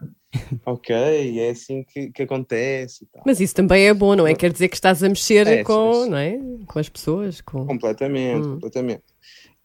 [0.66, 3.24] ok, é assim que, que acontece e tal.
[3.26, 4.36] Mas isso também é bom, não é?
[4.36, 6.38] Quer dizer que estás a mexer É, com, não é?
[6.68, 7.42] com as pessoas.
[7.42, 7.66] Com...
[7.66, 8.54] Completamente, Hum.
[8.56, 9.04] completamente.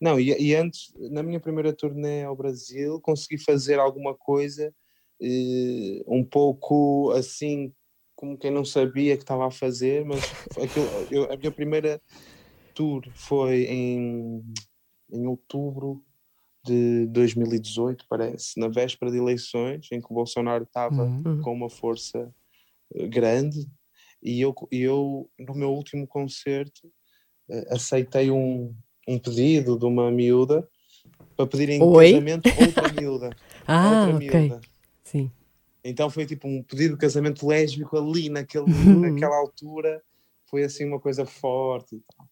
[0.00, 4.74] Não, e, e antes, na minha primeira turnê ao Brasil, consegui fazer alguma coisa
[5.20, 7.72] eh, um pouco assim,
[8.16, 10.20] como quem não sabia que estava a fazer, mas
[10.60, 12.00] aquilo, eu- a minha primeira
[12.74, 14.42] tour foi em,
[15.12, 16.02] em outubro
[16.64, 21.40] de 2018, parece, na véspera de eleições, em que o Bolsonaro estava Uhum.
[21.42, 22.32] com uma força
[22.94, 23.68] eh, grande,
[24.22, 26.90] e eu, e eu no meu último concerto,
[27.50, 28.74] eh, aceitei um,
[29.08, 30.66] um pedido de uma miúda
[31.36, 32.12] para pedir em Oi?
[32.12, 33.30] casamento outra miúda.
[33.66, 34.18] Ah, outra ok.
[34.18, 34.60] miúda.
[35.02, 35.30] Sim.
[35.84, 39.00] Então foi tipo um pedido de casamento lésbico ali naquele, Uhum.
[39.00, 40.00] naquela altura.
[40.48, 41.96] Foi assim uma coisa forte.
[41.96, 42.28] e tal.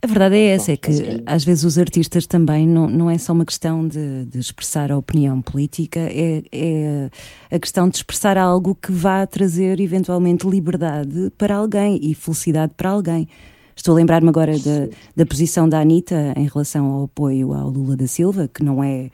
[0.00, 0.90] A verdade é essa, é que
[1.26, 4.96] às vezes os artistas também não, não é só uma questão de, de expressar a
[4.98, 7.10] opinião política, é, é
[7.50, 12.90] a questão de expressar algo que vá trazer eventualmente liberdade para alguém e felicidade para
[12.90, 13.28] alguém.
[13.74, 17.96] Estou a lembrar-me agora da, da posição da Anitta em relação ao apoio ao Lula
[17.96, 19.10] da Silva, que não é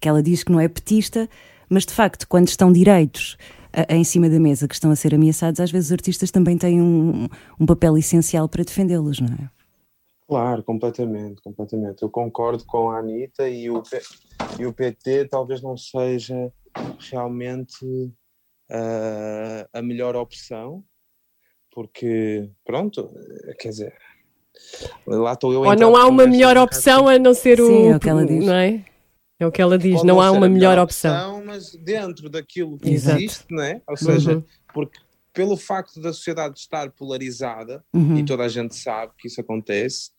[0.00, 1.28] que ela diz que não é petista,
[1.68, 3.36] mas de facto, quando estão direitos
[3.72, 6.58] a- em cima da mesa que estão a ser ameaçados, às vezes os artistas também
[6.58, 7.26] têm um,
[7.58, 9.61] um papel essencial para defendê-los, não é?
[10.28, 12.02] Claro, completamente, completamente.
[12.02, 14.00] Eu concordo com a Anitta e o, P-
[14.58, 16.52] e o PT talvez não seja
[17.10, 18.10] realmente
[18.70, 20.84] ah, a melhor opção,
[21.70, 23.10] porque, pronto,
[23.46, 23.94] eh, quer dizer,
[25.06, 27.66] lá estou eu Ou entrar não há uma melhor opção a não ser o.
[27.66, 28.46] Sim, é o que ela diz.
[28.46, 28.84] Não é?
[29.40, 31.42] É o que ela diz, não há uma melhor opção.
[31.44, 33.18] mas dentro daquilo que Exato.
[33.18, 33.82] existe, né?
[33.88, 34.44] ou seja, Uhum.
[34.72, 34.98] porque
[35.32, 38.18] pelo facto da sociedade estar polarizada, Uhum.
[38.18, 40.10] e toda a gente sabe que isso acontece,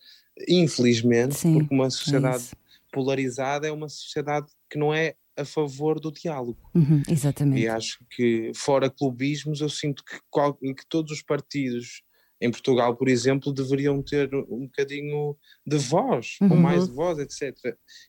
[0.47, 2.56] infelizmente, Sim, porque uma É sociedade isso.
[2.91, 6.60] polarizada é uma sociedade que não é a favor do diálogo.
[6.76, 7.62] Uhum, exatamente.
[7.62, 12.04] E acho que, fora clubismos, eu sinto que, qual- que todos os partidos
[12.39, 16.62] em Portugal, por exemplo, deveriam ter um bocadinho de voz, ou Uhum.
[16.62, 17.56] mais voz, etc.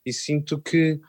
[0.04, 1.00] E sinto que,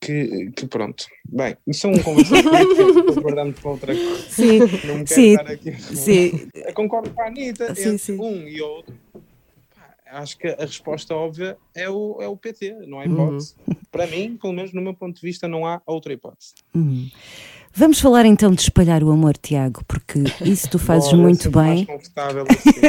[0.00, 1.06] que, que pronto.
[1.28, 4.22] Bem, isso é um conversa política, estou guardando para outra coisa.
[4.30, 4.68] Sim, Não
[5.04, 5.82] quero sim, estar aqui.
[5.82, 6.48] sim.
[6.54, 8.18] Eu concordo com a Anitta, Sim, entre sim.
[8.18, 8.94] um e outro.
[9.74, 13.12] pá, Acho que a resposta óbvia é o, é o PT, não há Uhum.
[13.12, 13.54] hipótese.
[13.92, 16.54] Para mim, pelo menos no meu ponto de vista, não há outra hipótese.
[16.74, 17.08] Uhum.
[17.72, 21.84] Vamos falar então de espalhar o amor, Tiago, porque isso tu fazes Bora, muito mais
[21.84, 21.96] bem
[22.48, 22.80] assim.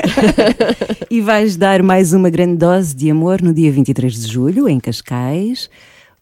[1.12, 4.80] e vais dar mais uma grande dose de amor no dia 23 de julho, em
[4.80, 5.70] Cascais.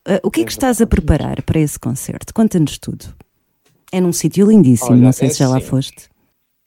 [0.06, 2.34] Ah, o que é que estás a preparar para esse concerto?
[2.34, 3.06] Conta-nos tudo.
[3.92, 5.68] É num sítio lindíssimo, Olha, não sei é se já lá assim.
[5.68, 6.10] foste.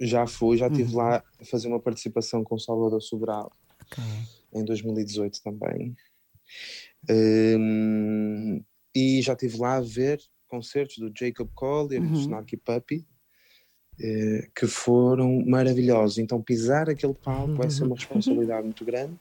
[0.01, 0.73] Já fui, já Uhum.
[0.73, 3.51] estive lá a fazer uma participação com Salvador Sobral
[4.53, 5.95] em 2018 também.
[7.09, 8.63] Hum,
[8.95, 12.21] e já estive lá a ver concertos do Jacob Collier e do Uhum.
[12.21, 13.07] Snarky Puppy
[14.01, 16.19] eh, que foram maravilhosos.
[16.19, 19.19] Então pisar aquele palco vai ser uma responsabilidade muito grande.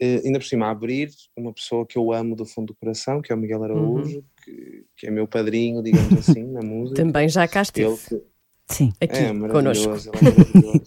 [0.00, 3.30] Eh, ainda por cima, abrir uma pessoa que eu amo do fundo do coração, que
[3.30, 7.02] é o Miguel Araújo, que, que é meu padrinho, digamos assim, na música.
[7.02, 8.08] Também já cá Ele estive.
[8.08, 8.30] que-
[8.74, 8.92] Sim.
[9.00, 9.88] Aqui, é connosco.
[9.88, 10.80] maravilhoso, ele é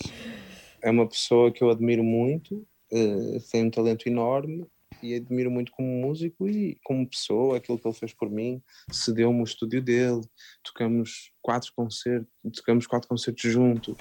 [0.88, 4.66] é uma pessoa que eu admiro muito, eh, tem um talento enorme
[5.04, 8.62] e admiro muito como músico e como pessoa, aquilo que ele fez por mim,
[8.92, 10.22] cedeu-me o estúdio dele,
[10.64, 13.96] tocamos quatro concertos, tocamos quatro concertos juntos.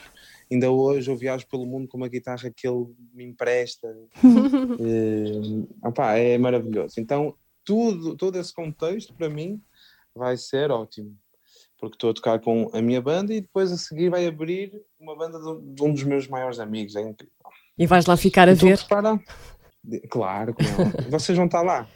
[0.51, 3.89] Ainda hoje eu viajo pelo mundo com uma guitarra que ele me empresta.
[4.81, 6.95] Eh, opá, é maravilhoso.
[6.99, 9.61] Então, tudo, todo esse contexto para mim
[10.15, 11.17] vai ser ótimo
[11.83, 15.17] porque estou a tocar com a minha banda e depois a seguir vai abrir uma
[15.17, 16.95] banda de, um dos meus maiores amigos.
[16.95, 17.35] É incrível.
[17.77, 18.79] E vais lá ficar a ver.
[19.85, 20.55] De- Claro.
[21.11, 21.87] Vocês vão estar lá.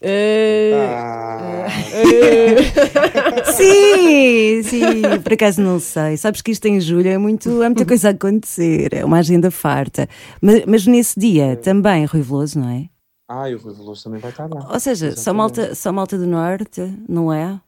[0.00, 1.66] Eh, Ah,
[3.52, 6.16] Sim, sim, por acaso não sei.
[6.16, 9.50] Sabes que isto em julho é muito, há muita coisa a acontecer, é uma agenda
[9.50, 10.08] farta.
[10.40, 12.88] Mas, mas nesse dia também, Rui Veloso, não é?
[13.28, 14.68] ah, e o Rui Veloso também vai estar lá.
[14.72, 17.60] Ou seja, só malta, só malta do Norte, não é?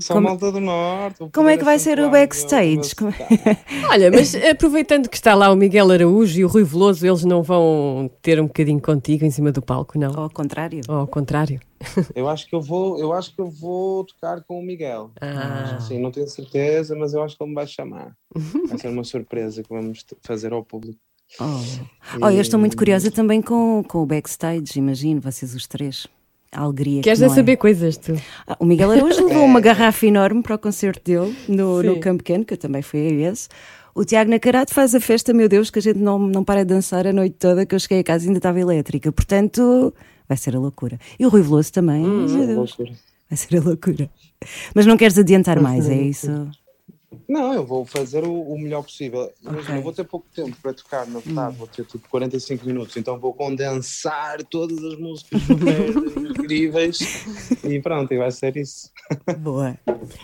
[0.00, 1.28] Só como- malta do Norte.
[1.32, 2.94] como é que vai ser o backstage?
[2.94, 3.40] Como- sotaque.
[3.90, 7.42] Olha, mas aproveitando que está lá o Miguel Araújo e o Rui Veloso, eles não
[7.42, 10.10] vão ter um bocadinho contigo em cima do palco, não?
[10.12, 10.80] Ou ao contrário.
[10.88, 11.60] Ou ao contrário?
[12.14, 15.10] Eu acho que eu vou, eu acho que eu vou tocar com o Miguel.
[15.20, 15.78] Ah.
[15.80, 18.14] Sim, não tenho certeza, mas eu acho que ele me vai chamar.
[18.68, 20.98] Vai ser uma surpresa que vamos fazer ao público.
[21.40, 26.06] Oh, oh eu estou muito curiosa também com, com o backstage, imagino, vocês os três.
[26.54, 28.14] Alegria Queres que é não saber coisas, tu?
[28.46, 32.00] Ah, o Miguel Araújo levou uma garrafa enorme para o concerto dele no, no.
[32.00, 33.48] Campo Pequeno, que eu também fui a esse.
[33.94, 36.74] O Tiago Nacarato faz a festa, meu Deus, que a gente não, não para de
[36.74, 39.12] dançar a noite toda, que eu cheguei a casa e ainda estava elétrica.
[39.12, 39.94] Portanto,
[40.28, 40.98] vai ser a loucura.
[41.18, 42.92] E o Rui Veloso também, meu Deus, Loucura.
[43.30, 44.10] vai ser a loucura.
[44.74, 46.50] Mas não queres adiantar mais, é isso?
[47.28, 49.32] Não, eu vou fazer o, o melhor possível.
[49.42, 49.76] Imagina, Ok.
[49.76, 53.18] eu vou ter pouco tempo para tocar, na verdade, vou ter tipo 45 minutos, então
[53.18, 55.40] vou condensar todas as músicas
[56.16, 56.98] incríveis
[57.64, 58.90] e pronto, e vai ser isso.
[59.38, 59.76] Boa.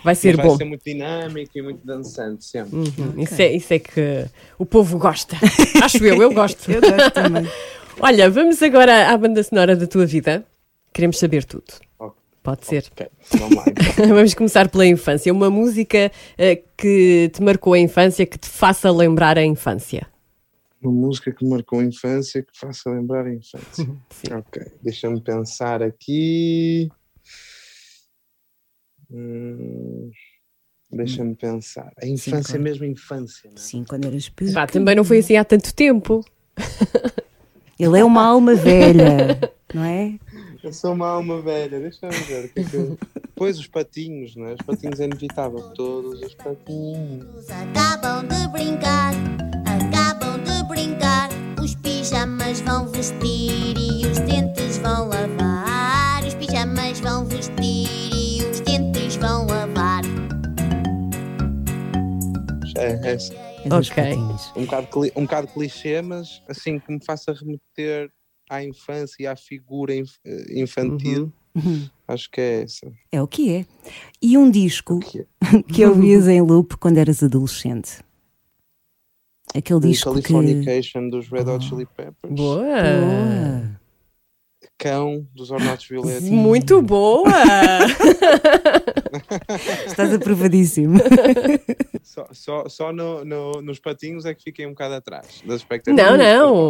[0.03, 0.57] Vai ser vai bom.
[0.57, 2.75] ser muito dinâmico e muito dançante sempre.
[2.77, 4.25] Uhum, Isso, é, isso é que
[4.57, 5.35] o povo gosta.
[5.83, 6.69] Acho eu, eu gosto.
[6.71, 7.49] Eu gosto também.
[7.99, 10.45] Olha, vamos agora à banda sonora da tua vida.
[10.93, 11.65] Queremos saber tudo.
[12.43, 12.85] Pode ser.
[12.91, 13.63] Ok, vamos lá.
[13.67, 14.07] então.
[14.15, 15.31] Vamos começar pela infância.
[15.31, 20.07] Uma música eh, que te marcou a infância, que te faça lembrar a infância.
[20.81, 23.85] Uma música que marcou a infância, que faça lembrar a infância.
[24.09, 24.33] Sim.
[24.33, 26.89] Ok, deixa-me pensar aqui.
[29.11, 30.09] Hum,
[30.91, 31.91] deixa-me pensar.
[32.01, 32.63] A infância, claro.
[32.63, 33.59] mesmo infância, não é?
[33.59, 34.55] Sim, quando eras pequeno.
[34.55, 36.25] Pá, também não foi assim há tanto tempo.
[37.79, 39.39] Ele é uma alma velha,
[39.73, 40.17] não é?
[40.63, 42.45] Eu sou uma alma velha, deixa-me ver.
[42.45, 42.97] o que é que eu-
[43.35, 44.53] Pois os patinhos, não é?
[44.53, 45.59] Os patinhos é inevitável.
[45.73, 47.25] Todos os patinhos.
[47.49, 49.13] Acabam de brincar,
[49.65, 51.29] acabam de brincar.
[51.59, 56.23] Os pijamas vão vestir e os dentes vão lavar.
[56.27, 60.03] Os pijamas vão vestir e os dentes vão lavar.
[62.77, 64.13] É, é assim, É Ok.
[64.55, 68.09] um, bocado, um bocado clichê, mas assim que me faça remeter
[68.51, 71.87] à infância e à figura inf- eh, infantil, Uhum.
[72.07, 72.91] acho que é essa.
[73.11, 73.65] É o que é.
[74.21, 75.25] E um disco Que é.
[75.73, 77.99] que ouvias em loop quando eras adolescente?
[79.55, 80.21] Aquele The disco que...
[80.21, 82.33] Californication dos Red Hot Chili Peppers.
[82.33, 82.65] Boa!
[82.65, 83.81] Boa.
[84.77, 86.23] Cão dos Ornatos Violetas.
[86.23, 87.29] Muito boa!
[89.85, 90.97] Estás aprovadíssimo.
[92.11, 96.17] Só, só, só no, no- nos patinhos é que fiquei um bocado atrás das expectativas.
[96.17, 96.17] não,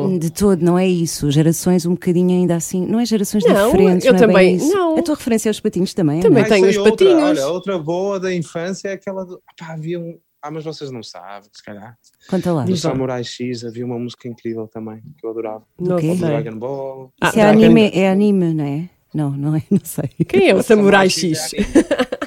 [0.08, 0.20] não.
[0.20, 1.32] De todo, não é isso.
[1.32, 2.86] Gerações um bocadinho ainda assim.
[2.86, 4.06] Não é gerações Não, diferentes.
[4.06, 4.70] eu não é bem também- isso.
[4.72, 4.98] não.
[5.00, 6.20] A tua referência aos patinhos também.
[6.20, 6.50] é, Também não é?
[6.54, 7.24] tenho os outra, patinhos.
[7.24, 9.42] Olha, outra boa da infância é aquela do.
[9.58, 10.20] Pá, havia um.
[10.44, 11.98] Ah, mas vocês não sabem, se calhar.
[12.30, 12.64] Conta lá.
[12.68, 12.76] Lá.
[12.76, 15.64] Samurai X havia uma música incrível também, que eu adorava.
[15.80, 16.16] Do sei.
[16.18, 17.12] Dragon Ball.
[17.20, 18.90] Ah, Isso é anime, é anime, não é?
[19.14, 19.64] Não, não é?
[19.72, 20.10] Não sei.
[20.28, 21.38] Quem é o Samurai Samurai X?
[21.54, 21.66] X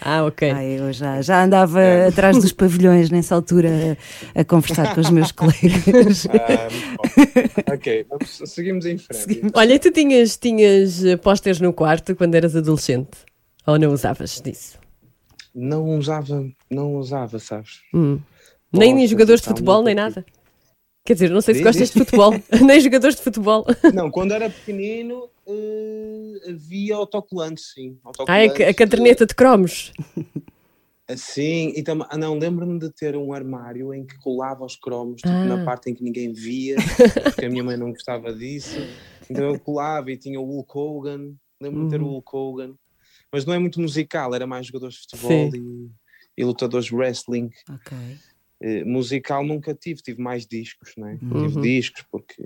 [0.00, 0.50] ah, ok.
[0.50, 3.96] Ai, eu já, já andava atrás dos pavilhões nessa altura
[4.34, 6.26] a, a conversar com os meus colegas.
[6.26, 7.74] Ah, muito bom.
[7.74, 9.42] ok, vamos, seguimos em frente.
[9.54, 13.18] Olha, tu tinhas, tinhas pósteres no quarto quando eras adolescente?
[13.66, 14.78] Ou não usavas disso?
[15.54, 17.80] Não usava, não usava, sabes?
[17.94, 18.18] Hum.
[18.72, 20.24] Nem, Pósteres, jogadores de futebol, nem nada?
[21.06, 22.32] Quer dizer, não sei se gostas de futebol.
[22.66, 23.66] nem jogadores de futebol.
[23.92, 27.98] Não, quando era pequenino eh, havia autocolantes, sim.
[28.02, 29.92] Ah, é Autocolantes, que- a caderneta de cromos.
[31.06, 34.76] eh, Sim, e também, ah, não, lembro-me de ter um armário em que colava os
[34.76, 35.44] cromos, tipo, Ah.
[35.44, 36.76] na parte em que ninguém via,
[37.22, 38.78] porque a minha mãe não gostava disso.
[39.28, 42.12] Então eu colava e tinha o Hulk Hogan, lembro-me de ter o Uhum.
[42.12, 42.74] Hulk Hogan,
[43.30, 45.90] mas não é muito musical, era mais jogadores de futebol e,
[46.38, 47.50] e lutadores de wrestling.
[47.68, 47.94] ok.
[48.66, 51.18] Eh, musical nunca tive, tive mais discos, né?
[51.18, 51.60] Tive Uhum.
[51.60, 52.42] discos porque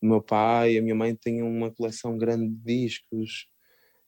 [0.00, 2.56] o meu pai e a minha mãe tinham uma coleção grande de
[2.86, 3.46] discos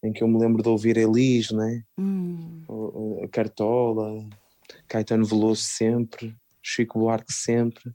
[0.02, 1.84] em que eu me lembro de ouvir Elis, né?
[1.96, 4.28] Hum, O- o- a Cartola,
[4.88, 7.92] Caetano Veloso sempre, Chico Buarque sempre.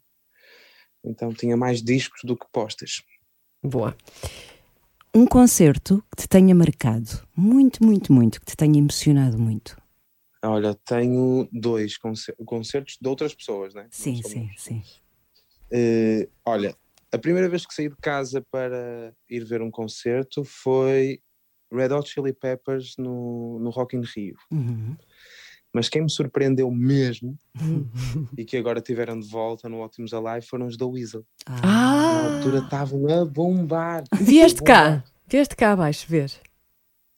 [1.04, 3.02] Então tinha mais discos do que postas.
[3.62, 3.98] Boa.
[5.14, 9.76] Um concerto que te tenha marcado muito, muito, muito, que te tenha emocionado muito.
[10.44, 13.88] Olha, tenho dois concer- concertos de outras pessoas, né?
[13.92, 14.84] Sim, sim, sim.
[15.72, 16.76] Eh, olha,
[17.12, 21.20] a primeira vez que saí de casa para ir ver um concerto foi
[21.72, 24.36] Red Hot Chili Peppers no, no Rock in Rio.
[24.52, 24.96] Uhum.
[25.74, 27.38] Mas quem me surpreendeu mesmo
[28.36, 31.24] e que agora tiveram de volta no Optimus Alive foram os da Weasel.
[31.46, 34.04] Ah, Na altura estavam a bombar.
[34.20, 35.04] Vieste cá.
[35.28, 36.32] Vieste cá abaixo ver.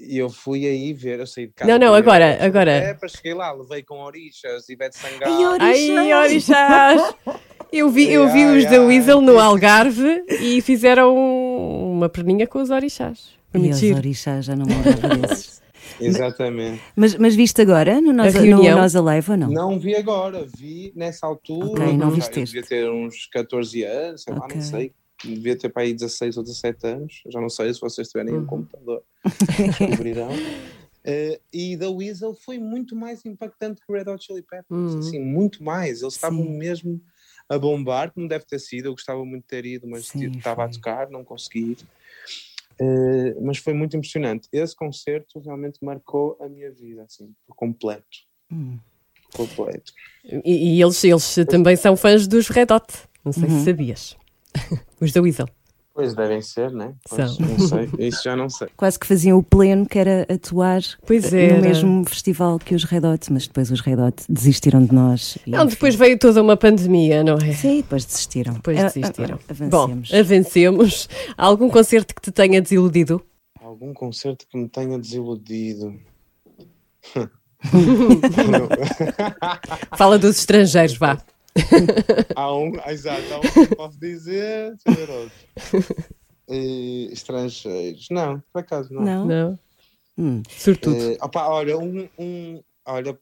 [0.03, 1.71] E eu fui aí ver, eu saí de casa.
[1.71, 2.81] Não, não, agora, Chili agora.
[2.81, 5.33] Peppers, cheguei lá, levei com Orixas, Ivete Sangalo.
[5.33, 5.97] Ai, Orixás!
[5.97, 7.15] Ai, orixás!
[7.71, 8.79] Eu vi, eu vi Ai, os da ai.
[8.79, 13.29] Weasel no Algarve e fizeram uma perninha com os orixás.
[13.53, 15.61] E os orixás já não desses.
[15.99, 16.81] Exatamente.
[16.95, 18.77] Mas, mas viste agora no Nós, no reunião?
[18.79, 19.49] Nós Alive ou não?
[19.49, 21.83] Não vi agora, vi nessa altura.
[21.83, 22.55] Ok, não Já, viste eu este.
[22.55, 24.55] devia ter uns 14 anos, sei lá, Ok.
[24.55, 24.93] não sei.
[25.23, 27.21] Devia ter para aí 16 ou 17 anos.
[27.27, 28.41] Já não sei se vocês tiverem Uhum.
[28.41, 29.03] um computador.
[29.79, 30.29] Descobrirão.
[31.03, 34.65] Eh, e da Weasel foi muito mais impactante que o Red Hot Chili Peppers.
[34.93, 34.99] Uhum.
[34.99, 36.01] Assim, muito mais.
[36.01, 37.01] Eles estavam mesmo
[37.49, 38.85] a bombar, como deve ter sido.
[38.87, 40.75] Eu gostava muito de ter ido, mas Sim, estava a foi.
[40.75, 41.77] tocar, não consegui ir.
[42.79, 44.47] Eh, mas foi muito impressionante.
[44.51, 48.05] Esse concerto realmente marcou a minha vida, assim, por completo.
[48.51, 48.77] Hum.
[49.31, 49.93] Por completo.
[50.43, 52.85] E, e eles, eles também são fãs dos Red Hot.
[53.23, 54.17] Não sei se sabias.
[54.99, 55.47] Os da Weasel.
[55.93, 56.93] Pois devem ser, né?
[57.09, 57.45] Pois, São.
[57.45, 57.89] não sei.
[57.99, 58.69] Isso já não sei.
[58.77, 61.57] Quase que faziam o pleno, que era atuar Pois eh, era.
[61.57, 65.37] no mesmo festival que os Red Hot, mas depois os Red Hot desistiram de nós.
[65.45, 67.53] e, Não, depois veio toda uma pandemia, não é?
[67.53, 68.53] Sim, depois desistiram.
[68.53, 69.37] Depois Ah, desistiram.
[69.49, 70.13] ah, Bom, avancemos.
[70.13, 71.09] avancemos.
[71.37, 73.21] Há algum concerto que te tenha desiludido?
[73.61, 75.93] Algum concerto que me tenha desiludido.
[79.97, 81.17] Fala dos estrangeiros, vá.
[82.35, 84.75] há um, ah, exato, há um que eu posso dizer,
[85.09, 85.31] outro.
[86.53, 88.07] Eh, estrangeiros.
[88.11, 89.03] Não, por acaso não.
[89.03, 89.25] Não?
[89.25, 89.59] Não?
[90.17, 90.43] Hum.
[90.49, 90.97] Sobretudo.
[90.97, 93.17] Eh, opa, olha, um, um- olha,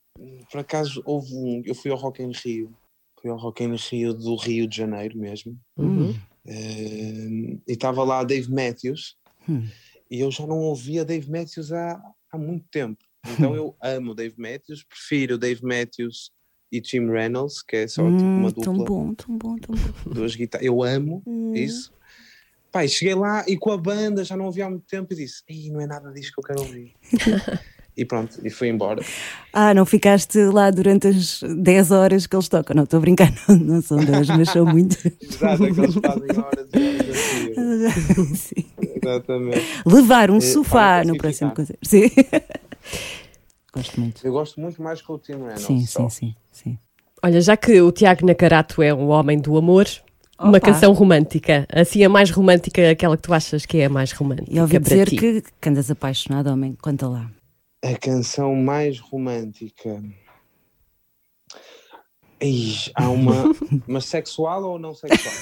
[0.51, 2.73] por acaso houve um, eu fui ao Rock in Rio,
[3.21, 6.15] fui ao Rock in Rio do Rio de Janeiro mesmo, Uhum.
[6.47, 9.15] eh, e estava lá Dave Matthews,
[9.47, 9.67] Hum.
[10.09, 12.01] e eu já não ouvia Dave Matthews há,
[12.31, 13.03] há muito tempo.
[13.27, 16.31] Então eu amo Dave Matthews, prefiro Dave Matthews
[16.71, 19.75] e Jim Reynolds, que é só tipo Hum, uma tão dupla, bom, tão bom, tão
[19.75, 19.91] bom.
[20.13, 20.65] duas guitarras.
[20.65, 21.53] Eu amo Hum.
[21.55, 21.91] isso.
[22.71, 25.41] Pai, cheguei lá e com a banda já não ouvia há muito tempo e disse:
[25.47, 26.93] Ei, não é nada disso que eu quero ouvir.
[27.97, 29.03] e pronto, e fui embora.
[29.51, 32.75] Ah, não ficaste lá durante as 10 horas que eles tocam.
[32.75, 34.95] Não, estou a brincar, não, não são 10, mas são muito.
[35.19, 38.37] Exato, é que eles fazem horas e horas.
[38.37, 38.65] Sim.
[39.03, 39.65] Exatamente.
[39.87, 41.55] Levar um Eh, sofá no próximo ficar.
[41.63, 41.87] concerto.
[41.89, 42.11] Sim.
[43.79, 44.27] Gosto muito.
[44.27, 45.61] Eu gosto muito mais que o Tim Reynolds.
[45.61, 46.77] Sim, sim, sim, sim.
[47.23, 49.85] Olha, já que o Tiago Nacarato é um homem do amor,
[50.39, 50.59] uma Opa.
[50.59, 51.67] canção romântica.
[51.71, 54.49] Assim, a mais romântica, aquela que tu achas que é a mais romântica.
[54.49, 55.17] E ouvi para dizer ti.
[55.17, 56.77] que, que andas apaixonado, homem.
[56.81, 57.29] Conta lá.
[57.83, 60.01] A canção mais romântica.
[62.41, 63.53] Ih, há uma.
[63.85, 65.33] Mas sexual ou não sexual?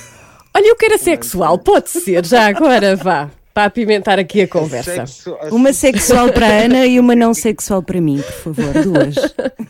[0.56, 3.30] Olha, eu quero a sexual, pode ser, já agora vá.
[3.58, 5.08] Para apimentar aqui a conversa.
[5.08, 8.84] Sexu- a Uma sexual para a Ana e uma não sexual para mim, por favor,
[8.84, 9.16] duas.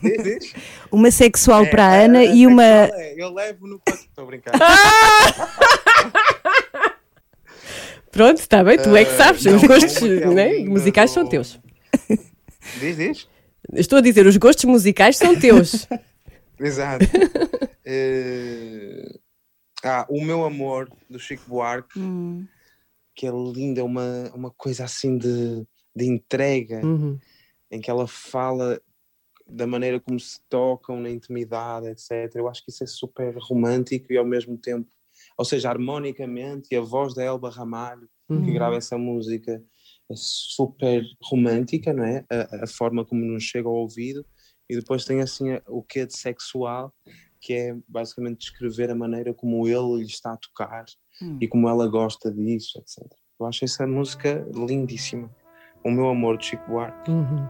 [0.03, 0.53] Diz.
[0.91, 2.65] Uma sexual É, para a a- Ana a e uma.
[2.65, 3.81] é, Eu levo no.
[3.87, 4.51] Estou a brincar.
[8.11, 9.45] Pronto, está bem, tu é que sabes.
[9.45, 11.57] não, os gostos é né, musicais são teus.
[12.81, 13.27] Diz, diz.
[13.73, 15.87] Estou a dizer, os gostos musicais são teus.
[16.59, 17.05] Exato.
[17.89, 19.07] Eh,
[19.81, 22.45] Ah, o meu amor do Chico Buarque, Hum,
[23.17, 25.65] que é linda, é uma, uma coisa assim de,
[25.95, 27.17] de entrega, Uhum.
[27.71, 28.79] em que ela fala
[29.49, 32.35] da maneira como se tocam na intimidade, etc.
[32.35, 34.87] Eu acho que isso é super romântico e ao mesmo tempo,
[35.35, 38.07] ou seja, harmonicamente, e a voz da Elba Ramalho,
[38.45, 39.63] que grava essa música,
[40.11, 42.25] é super romântica, não é?
[42.29, 44.25] A, a forma como nos chega ao ouvido,
[44.69, 46.93] e depois tem assim o quê de sexual,
[47.39, 50.85] que é basicamente descrever a maneira como ele lhe está a tocar
[51.21, 51.37] Hum.
[51.41, 53.11] e como ela gosta disso, etc.
[53.39, 55.29] Eu acho essa música lindíssima.
[55.83, 57.09] O meu amor de Chico Buarque.
[57.09, 57.47] Uhum.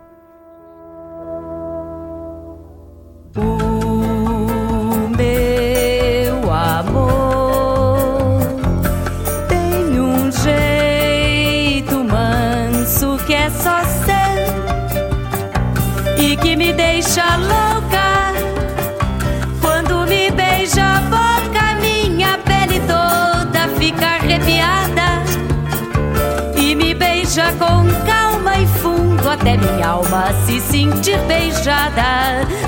[29.47, 32.01] Até minha alma se sentir beijada.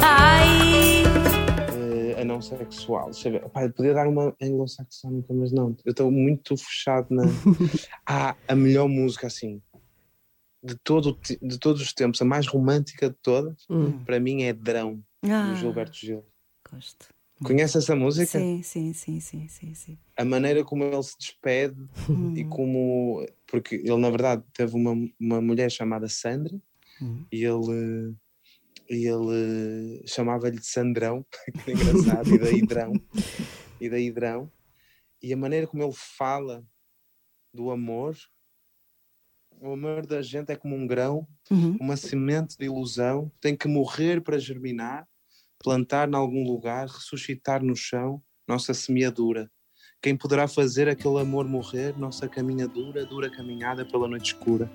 [0.01, 1.03] Ai.
[1.75, 3.09] Eh, a não sexual.
[3.11, 3.43] Deixa eu ver.
[3.43, 5.75] Eu podia dar uma anglo-saxónica, mas não.
[5.84, 7.23] Eu estou muito fechado na.
[8.07, 9.61] ah, a melhor música assim.
[10.63, 14.01] De, todo, de todos os tempos, a mais romântica de todas, Hum.
[14.05, 16.25] para mim é Drão, Ah, do Gilberto Gil.
[16.71, 17.07] Gosto.
[17.43, 18.38] Conhece essa música?
[18.39, 19.97] Sim, sim, sim, sim, sim, sim.
[20.17, 21.75] A maneira como ele se despede
[22.36, 22.49] e Hum.
[22.49, 23.25] como.
[23.47, 26.57] Porque ele, na verdade, teve uma, uma mulher chamada Sandra
[27.01, 27.25] Hum.
[27.31, 28.15] e ele.
[28.91, 31.23] E ele chamava-lhe de Sandrão,
[31.63, 32.93] que é engraçado, e daí Drão.
[33.79, 34.51] E daí Drão.
[35.21, 36.65] E a maneira como ele fala
[37.53, 38.17] do amor,
[39.61, 41.77] o amor da gente é como um grão, Uhum.
[41.79, 45.07] uma semente de ilusão, tem que morrer para germinar,
[45.63, 49.51] plantar em algum lugar, ressuscitar no chão, nossa semeadura.
[50.01, 54.71] Quem poderá fazer aquele amor morrer, nossa caminhadura, dura caminhada pela noite escura.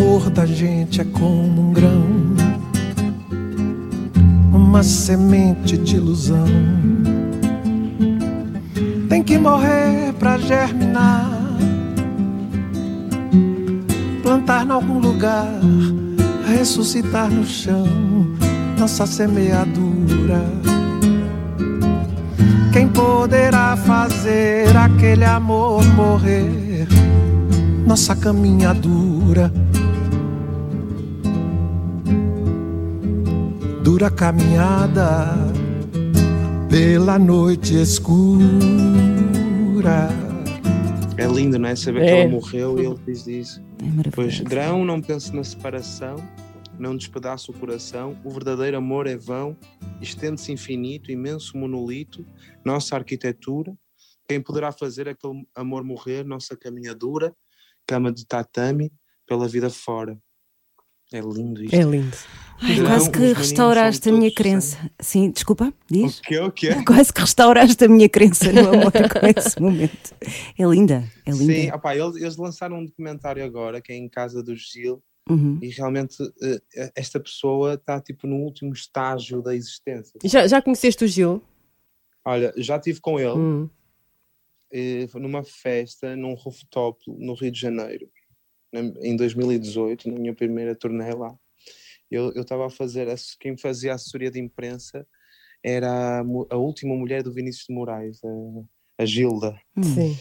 [0.00, 2.06] Amor da gente é como um grão,
[4.50, 6.46] uma semente de ilusão.
[9.10, 11.30] Tem que morrer pra germinar,
[14.22, 15.52] plantar em algum lugar,
[16.46, 17.86] ressuscitar no chão
[18.78, 20.42] nossa semeadura.
[22.72, 26.88] Quem poderá fazer aquele amor morrer?
[27.86, 29.52] Nossa caminhadura.
[33.90, 35.34] Dura caminhada
[36.70, 38.20] pela noite escura.
[41.18, 41.74] É lindo, não é?
[41.74, 42.20] Saber que É.
[42.20, 43.60] ela morreu e ele diz isso.
[43.80, 44.12] É maravilhoso.
[44.12, 46.14] Pois, Drão, não pense na separação,
[46.78, 49.56] não despedaça o coração, o verdadeiro amor é vão,
[50.00, 52.24] estende-se infinito, imenso monolito,
[52.64, 53.74] nossa arquitetura.
[54.28, 57.34] Quem poderá fazer aquele amor morrer, nossa caminhadura,
[57.84, 58.92] cama de tatame,
[59.26, 60.16] pela vida fora.
[61.12, 61.74] É lindo isto.
[61.74, 62.16] É lindo.
[62.62, 64.76] Ai, quase que restauraste a minha crença.
[65.00, 66.18] Sim, desculpa, diz.
[66.18, 66.38] O quê?
[66.40, 66.84] O quê?
[66.84, 70.14] Quase que restauraste a minha crença no amor com esse momento.
[70.58, 71.52] É linda, é linda.
[71.54, 75.58] Sim, opá, eles, eles lançaram um documentário agora, que é em casa do Gil, Uhum.
[75.62, 80.18] e realmente eh, esta pessoa está tipo no último estágio da existência.
[80.24, 81.40] Já, já conheceste o Gil?
[82.24, 83.70] Olha, já estive com ele Hum.
[84.72, 88.08] eh, numa festa num rooftop no Rio de Janeiro,
[88.72, 91.34] em 2018, na minha primeira turnê lá.
[92.10, 93.06] Eu eu estava a fazer,
[93.38, 95.06] quem fazia a assessoria de imprensa
[95.62, 99.58] era a, a última mulher do Vinícius de Moraes, a, a Gilda.
[99.82, 100.16] Sim.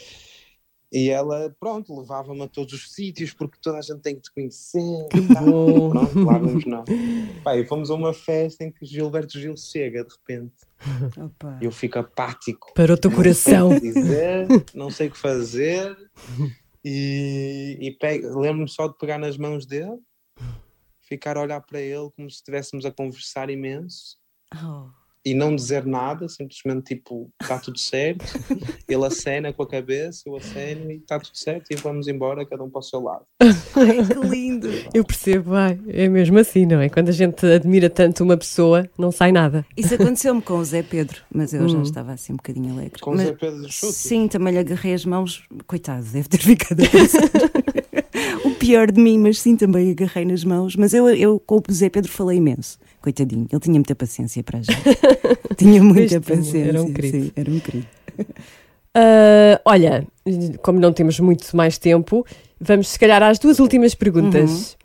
[0.91, 4.33] E ela, pronto, levava-me a todos os sítios porque toda a gente tem que te
[4.33, 5.07] conhecer.
[5.13, 5.89] e tal.
[5.91, 6.85] Pronto, lá vamos nós.
[7.43, 10.55] Pá, e fomos a uma festa em que Gilberto Gil chega de repente.
[11.15, 11.59] Opa.
[11.61, 12.73] E eu fico apático.
[12.73, 13.69] Para o teu coração.
[13.69, 15.95] Não sei o que dizer, não sei o que fazer.
[16.83, 17.97] E, e
[18.35, 19.99] lembro-me só de pegar nas mãos dele,
[21.01, 24.19] ficar a olhar para ele como se estivéssemos a conversar imenso
[24.55, 24.91] Oh.
[25.25, 28.23] E não dizer nada, simplesmente tipo, está tudo certo.
[28.87, 32.63] Ele acena com a cabeça, eu aceno e está tudo certo e vamos embora, cada
[32.63, 33.25] um para o seu lado.
[33.41, 34.69] Ai, que lindo.
[34.93, 36.89] Eu percebo, ai, é mesmo assim, não é?
[36.89, 39.65] Quando a gente admira tanto uma pessoa, não sai nada.
[39.75, 41.81] Isso aconteceu-me com o Zé Pedro, mas eu já Hum.
[41.83, 42.99] estava assim um bocadinho alegre.
[43.01, 43.93] Com o Zé Pedro Chuto.
[43.93, 45.43] Sim, também lhe agarrei as mãos.
[45.67, 47.21] Coitado, deve ter ficado a pensar.
[48.45, 50.75] o pior de mim, mas sim, também agarrei nas mãos.
[50.75, 52.77] Mas eu, eu com o Zé Pedro falei imenso.
[53.01, 54.81] Coitadinho, ele tinha muita paciência para a gente.
[55.57, 56.69] tinha muita Pois tinha, paciência.
[56.69, 57.17] era um querido.
[57.25, 57.87] sim, era um querido.
[58.93, 60.07] Ah, olha,
[60.61, 62.25] como não temos muito mais tempo,
[62.59, 64.77] vamos se calhar às duas últimas perguntas.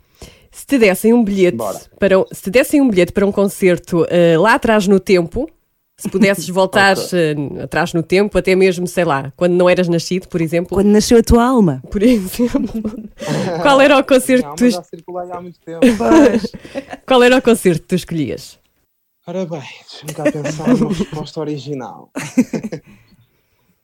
[0.51, 1.81] Se te dessem um bilhete Bora.
[1.99, 5.49] para um- se te dessem um bilhete para um concerto ah, lá atrás no tempo,
[5.97, 10.27] se pudesses voltar ah, atrás no tempo, até mesmo, sei lá, quando não eras nascido,
[10.27, 11.81] por exemplo, Quando nasceu a tua alma.
[11.91, 12.81] por exemplo,
[13.61, 15.85] qual era o concerto que tu, já circulei há muito tempo.
[17.05, 18.59] qual era o concerto que tu escolhias?
[19.27, 22.11] Ora bem, deixa-me cá pensar numa resposta original.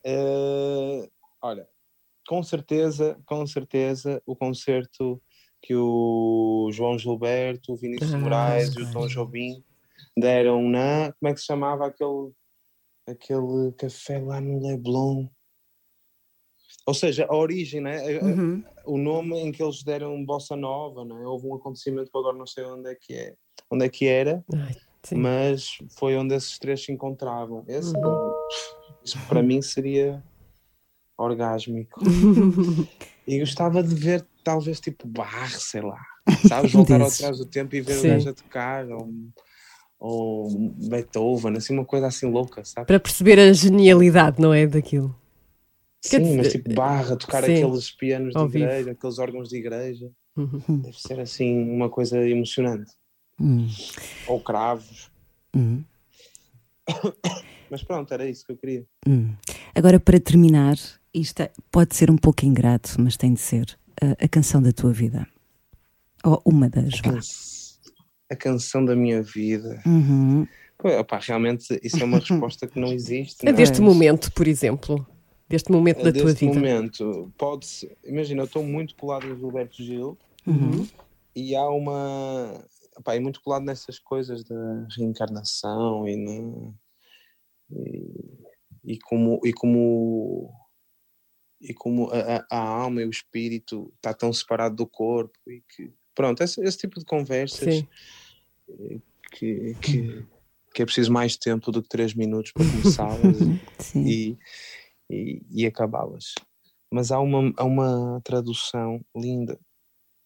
[0.03, 1.09] Eh,
[1.41, 1.67] olha,
[2.27, 5.21] com certeza, com certeza, o concerto
[5.61, 9.07] que o João Gilberto, o Vinícius Ah, Moraes e o Tom.
[9.07, 9.63] Jobim
[10.17, 11.13] deram na.
[11.19, 12.31] Como é que se chamava aquele,
[13.07, 15.27] aquele café lá no Leblon?
[16.85, 18.01] Ou seja, a origem, né?
[18.19, 18.63] Uhum.
[18.85, 21.15] o nome em que eles deram Bossa Nova, né?
[21.25, 23.35] houve um acontecimento que agora não sei onde é que é,
[23.69, 24.75] onde é que era, Ai,
[25.15, 27.63] mas foi onde esses três se encontravam.
[27.67, 28.33] Esse, Uhum.
[29.03, 30.23] isso para mim seria
[31.17, 32.01] orgásmico.
[33.27, 36.01] e gostava de ver talvez tipo bar, sei lá,
[36.49, 36.73] sabes?
[36.73, 37.19] Voltar Desses.
[37.19, 38.07] atrás do tempo e ver Sim.
[38.07, 39.07] o gajo a tocar, ou,
[40.01, 40.49] ou
[40.89, 42.87] Beethoven, assim, uma coisa assim louca, sabe?
[42.87, 44.65] Para perceber a genialidade, não é?
[44.65, 45.15] Daquilo.
[46.01, 48.57] Quer Sim, mas tipo barra, tocar sim, aqueles pianos de vivo.
[48.57, 50.09] igreja, aqueles órgãos de igreja.
[50.35, 50.79] Uhum.
[50.79, 52.91] Deve ser assim uma coisa emocionante.
[53.39, 53.67] Hum,
[54.27, 55.11] Ou cravos.
[55.55, 55.83] hum,
[57.69, 58.85] Mas pronto, era isso que eu queria.
[59.07, 59.33] hum.
[59.75, 60.75] Agora, para terminar,
[61.13, 64.71] isto é- pode ser um pouco ingrato, mas tem de ser a, a canção da
[64.71, 65.27] tua vida.
[66.23, 66.95] Ou uma das.
[67.05, 67.60] A,
[68.31, 69.81] a canção da minha vida.
[69.85, 70.47] Uhum.
[70.77, 73.45] Pô, opá, realmente isso é uma resposta que não existe.
[73.45, 75.05] É não deste momento, por exemplo.
[75.49, 76.55] Deste momento da tua Deste vida.
[76.55, 77.95] momento, pode-se.
[78.05, 80.17] Imagina, eu estou muito colado em Gilberto Gil
[80.47, 80.87] Uhum.
[81.35, 82.65] e há uma.
[82.97, 86.73] Opá, é muito colado nessas coisas da reencarnação e, na,
[87.71, 89.39] e, e como.
[89.43, 90.51] E como
[91.63, 95.61] e como a, a- a alma e o espírito está tão separado do corpo e
[95.75, 97.87] que pronto, esse, esse tipo de conversas Sim.
[99.31, 100.25] Que, que,
[100.73, 103.37] que é preciso mais tempo do que três minutos para começá-las
[103.95, 104.37] e,
[105.09, 106.33] e, e acabá-las.
[106.91, 109.59] Mas há uma, há uma tradução linda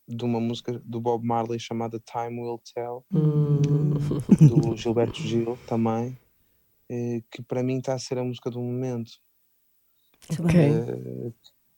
[0.07, 3.93] de uma música do Bob Marley chamada Time Will Tell, Hum.
[4.39, 6.17] do Gilberto Gil também,
[6.89, 9.11] eh, que para mim está a ser a música do momento.
[10.39, 10.59] Ok.
[10.59, 11.31] Eh,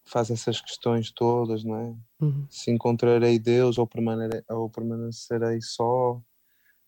[0.06, 1.96] faz essas questões todas, não é?
[2.22, 2.46] Uhum.
[2.50, 6.22] Se encontrarei Deus ou permanecerei, ou permanecerei só,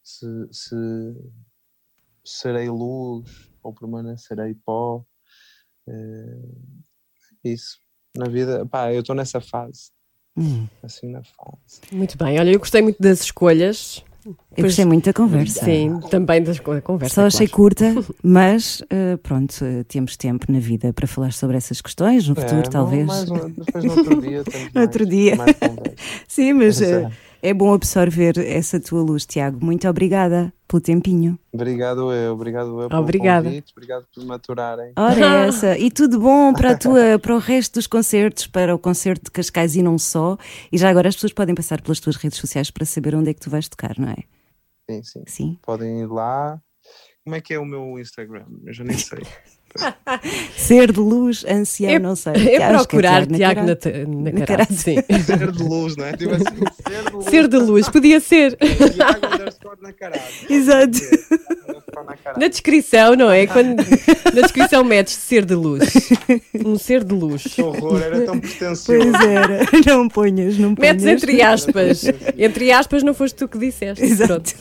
[0.09, 1.15] se, se
[2.23, 5.03] serei luz ou permanecerei pó.
[5.87, 6.49] Eh,
[7.43, 7.77] isso.
[8.17, 9.91] Na vida, pá, eu estou nessa fase.
[10.35, 10.67] Hum.
[10.83, 11.81] Assim na fase.
[11.91, 14.03] Muito bem, olha, eu gostei muito das escolhas.
[14.55, 15.63] Eu gostei muito da conversa.
[15.65, 17.15] Sim, também da conversa.
[17.15, 17.63] Só achei claro.
[17.63, 17.85] curta,
[18.21, 19.55] mas eh, pronto,
[19.87, 23.05] temos tempo na vida para falar sobre essas questões, no É, futuro, não, talvez.
[23.07, 25.35] mais um- depois no outro dia temos No outro mais- dia.
[25.35, 25.55] mais.
[26.27, 27.11] Sim, mas Pois eh, é.
[27.41, 29.63] É bom absorver essa tua luz, Tiago.
[29.63, 31.37] Muito obrigada pelo tempinho.
[31.51, 33.45] Obrigado eu, obrigado eu pelo Obrigada.
[33.49, 34.93] convite, obrigado por me aturarem.
[34.97, 35.77] Ora, essa.
[35.77, 39.31] E tudo bom para, a tua, para o resto dos concertos, para o concerto de
[39.31, 40.37] Cascais e não só.
[40.71, 43.33] E já agora as pessoas podem passar pelas tuas redes sociais para saber onde é
[43.33, 44.17] que tu vais tocar, não é?
[44.89, 45.23] Sim, sim.
[45.27, 45.57] Sim.
[45.61, 46.59] Podem ir lá.
[47.23, 48.45] Como é que é o meu Instagram?
[48.65, 49.19] Eu já nem sei.
[50.57, 52.33] Ser de luz, ancião, É- não sei.
[52.59, 54.73] É procurar Tiago Tiago na, Nacarato.
[54.73, 54.95] na, sim.
[55.25, 56.17] Ser de luz, não é?
[56.17, 56.43] Tipo assim,
[56.87, 57.25] ser de luz.
[57.25, 58.57] Ser de luz, podia ser.
[58.57, 59.93] Tiago underscore na.
[60.49, 60.99] Exato.
[62.37, 63.45] Na descrição, não é?
[63.45, 63.77] Quando,
[64.33, 66.09] na descrição metes ser de luz.
[66.65, 67.43] Um ser de luz.
[67.43, 68.85] Que horror, era tão pretencioso.
[68.85, 69.59] Pois era.
[69.85, 70.93] Não ponhas, não ponhas.
[71.01, 72.03] Metes entre aspas.
[72.37, 74.03] Entre aspas, não foste tu que disseste.
[74.03, 74.53] Exato.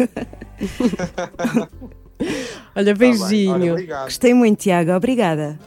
[0.77, 2.08] Pronto.
[2.75, 3.11] Olha, Tá bem.
[3.19, 3.53] beijinho.
[3.55, 4.05] Olha, obrigado.
[4.05, 4.93] Gostei muito, Tiago.
[4.93, 5.59] Obrigada.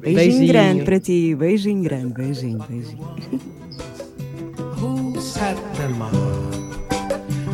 [0.00, 0.46] Beijinho, Beijinho.
[0.48, 1.34] grande para ti.
[1.34, 2.14] Beijinho grande.
[2.14, 3.08] Beijinho, beijinho.
[4.80, 6.12] Who set them up?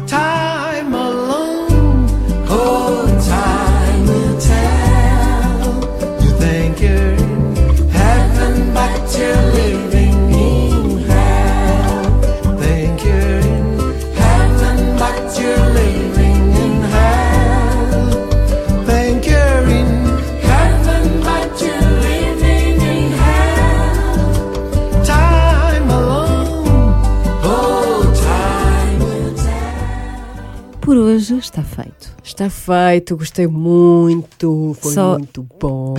[0.06, 2.06] Time alone.
[2.48, 5.80] Oh, time will tell.
[6.22, 7.16] You think you're
[31.56, 32.16] está feito.
[32.22, 34.76] Está feito, gostei muito.
[34.80, 35.94] Foi Só- muito bom.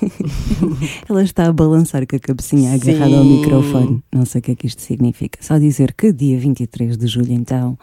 [1.08, 3.40] Ela está a balançar com a cabecinha agarrada ao Sim.
[3.40, 4.04] microfone.
[4.12, 5.38] Não sei o que é que isto significa.
[5.42, 7.78] Só dizer que dia 23 de julho, então,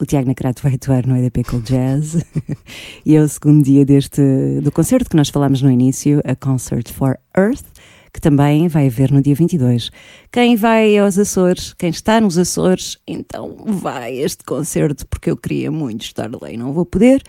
[0.00, 2.24] o Tiago Nacrato vai atuar no EDP Cool Jazz.
[3.04, 4.20] e é o segundo dia deste,
[4.62, 7.64] do concerto que nós falámos no início, a Concert for Earth,
[8.12, 9.90] que também vai haver no dia 22.
[10.32, 15.36] Quem vai aos Açores, quem está nos Açores, então vai a este concerto, porque eu
[15.36, 17.22] queria muito estar lá e não vou poder.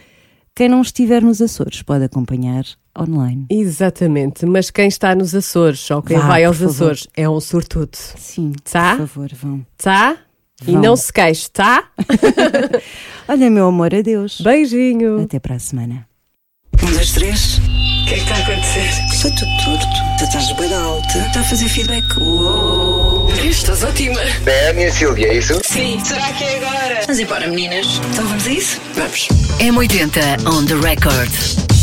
[0.56, 2.66] Quem não estiver nos Açores pode acompanhar
[2.98, 3.46] online.
[3.50, 6.72] Exatamente, mas quem está nos Açores ou quem Vá, vai aos favor.
[6.72, 7.96] Açores é um sortudo.
[7.96, 8.98] Sim, Tá?
[8.98, 9.66] por favor, vão.
[9.78, 10.18] Tá?
[10.68, 10.82] E Vão.
[10.82, 11.90] não se queixe, tá?
[13.30, 14.42] Olha, meu amor, adeus.
[14.42, 15.22] Beijinho.
[15.22, 16.06] Até para a semana.
[16.84, 17.60] Um, dois, três.
[18.10, 19.05] O que é que está a acontecer?
[19.14, 19.88] Estou tudo torto.
[20.18, 21.20] Tu estás bem alta.
[21.28, 22.18] Está a fazer feedback.
[22.20, 23.32] Uou.
[23.47, 24.20] Estás ótima.
[24.47, 25.62] É a minha Silvia, é isso?
[25.64, 26.03] Sim.
[26.03, 27.01] Será que é agora?
[27.01, 28.01] Vamos embora, meninas.
[28.12, 28.82] Então vamos a isso?
[28.95, 29.28] Vamos.
[29.60, 31.79] M80 on the record.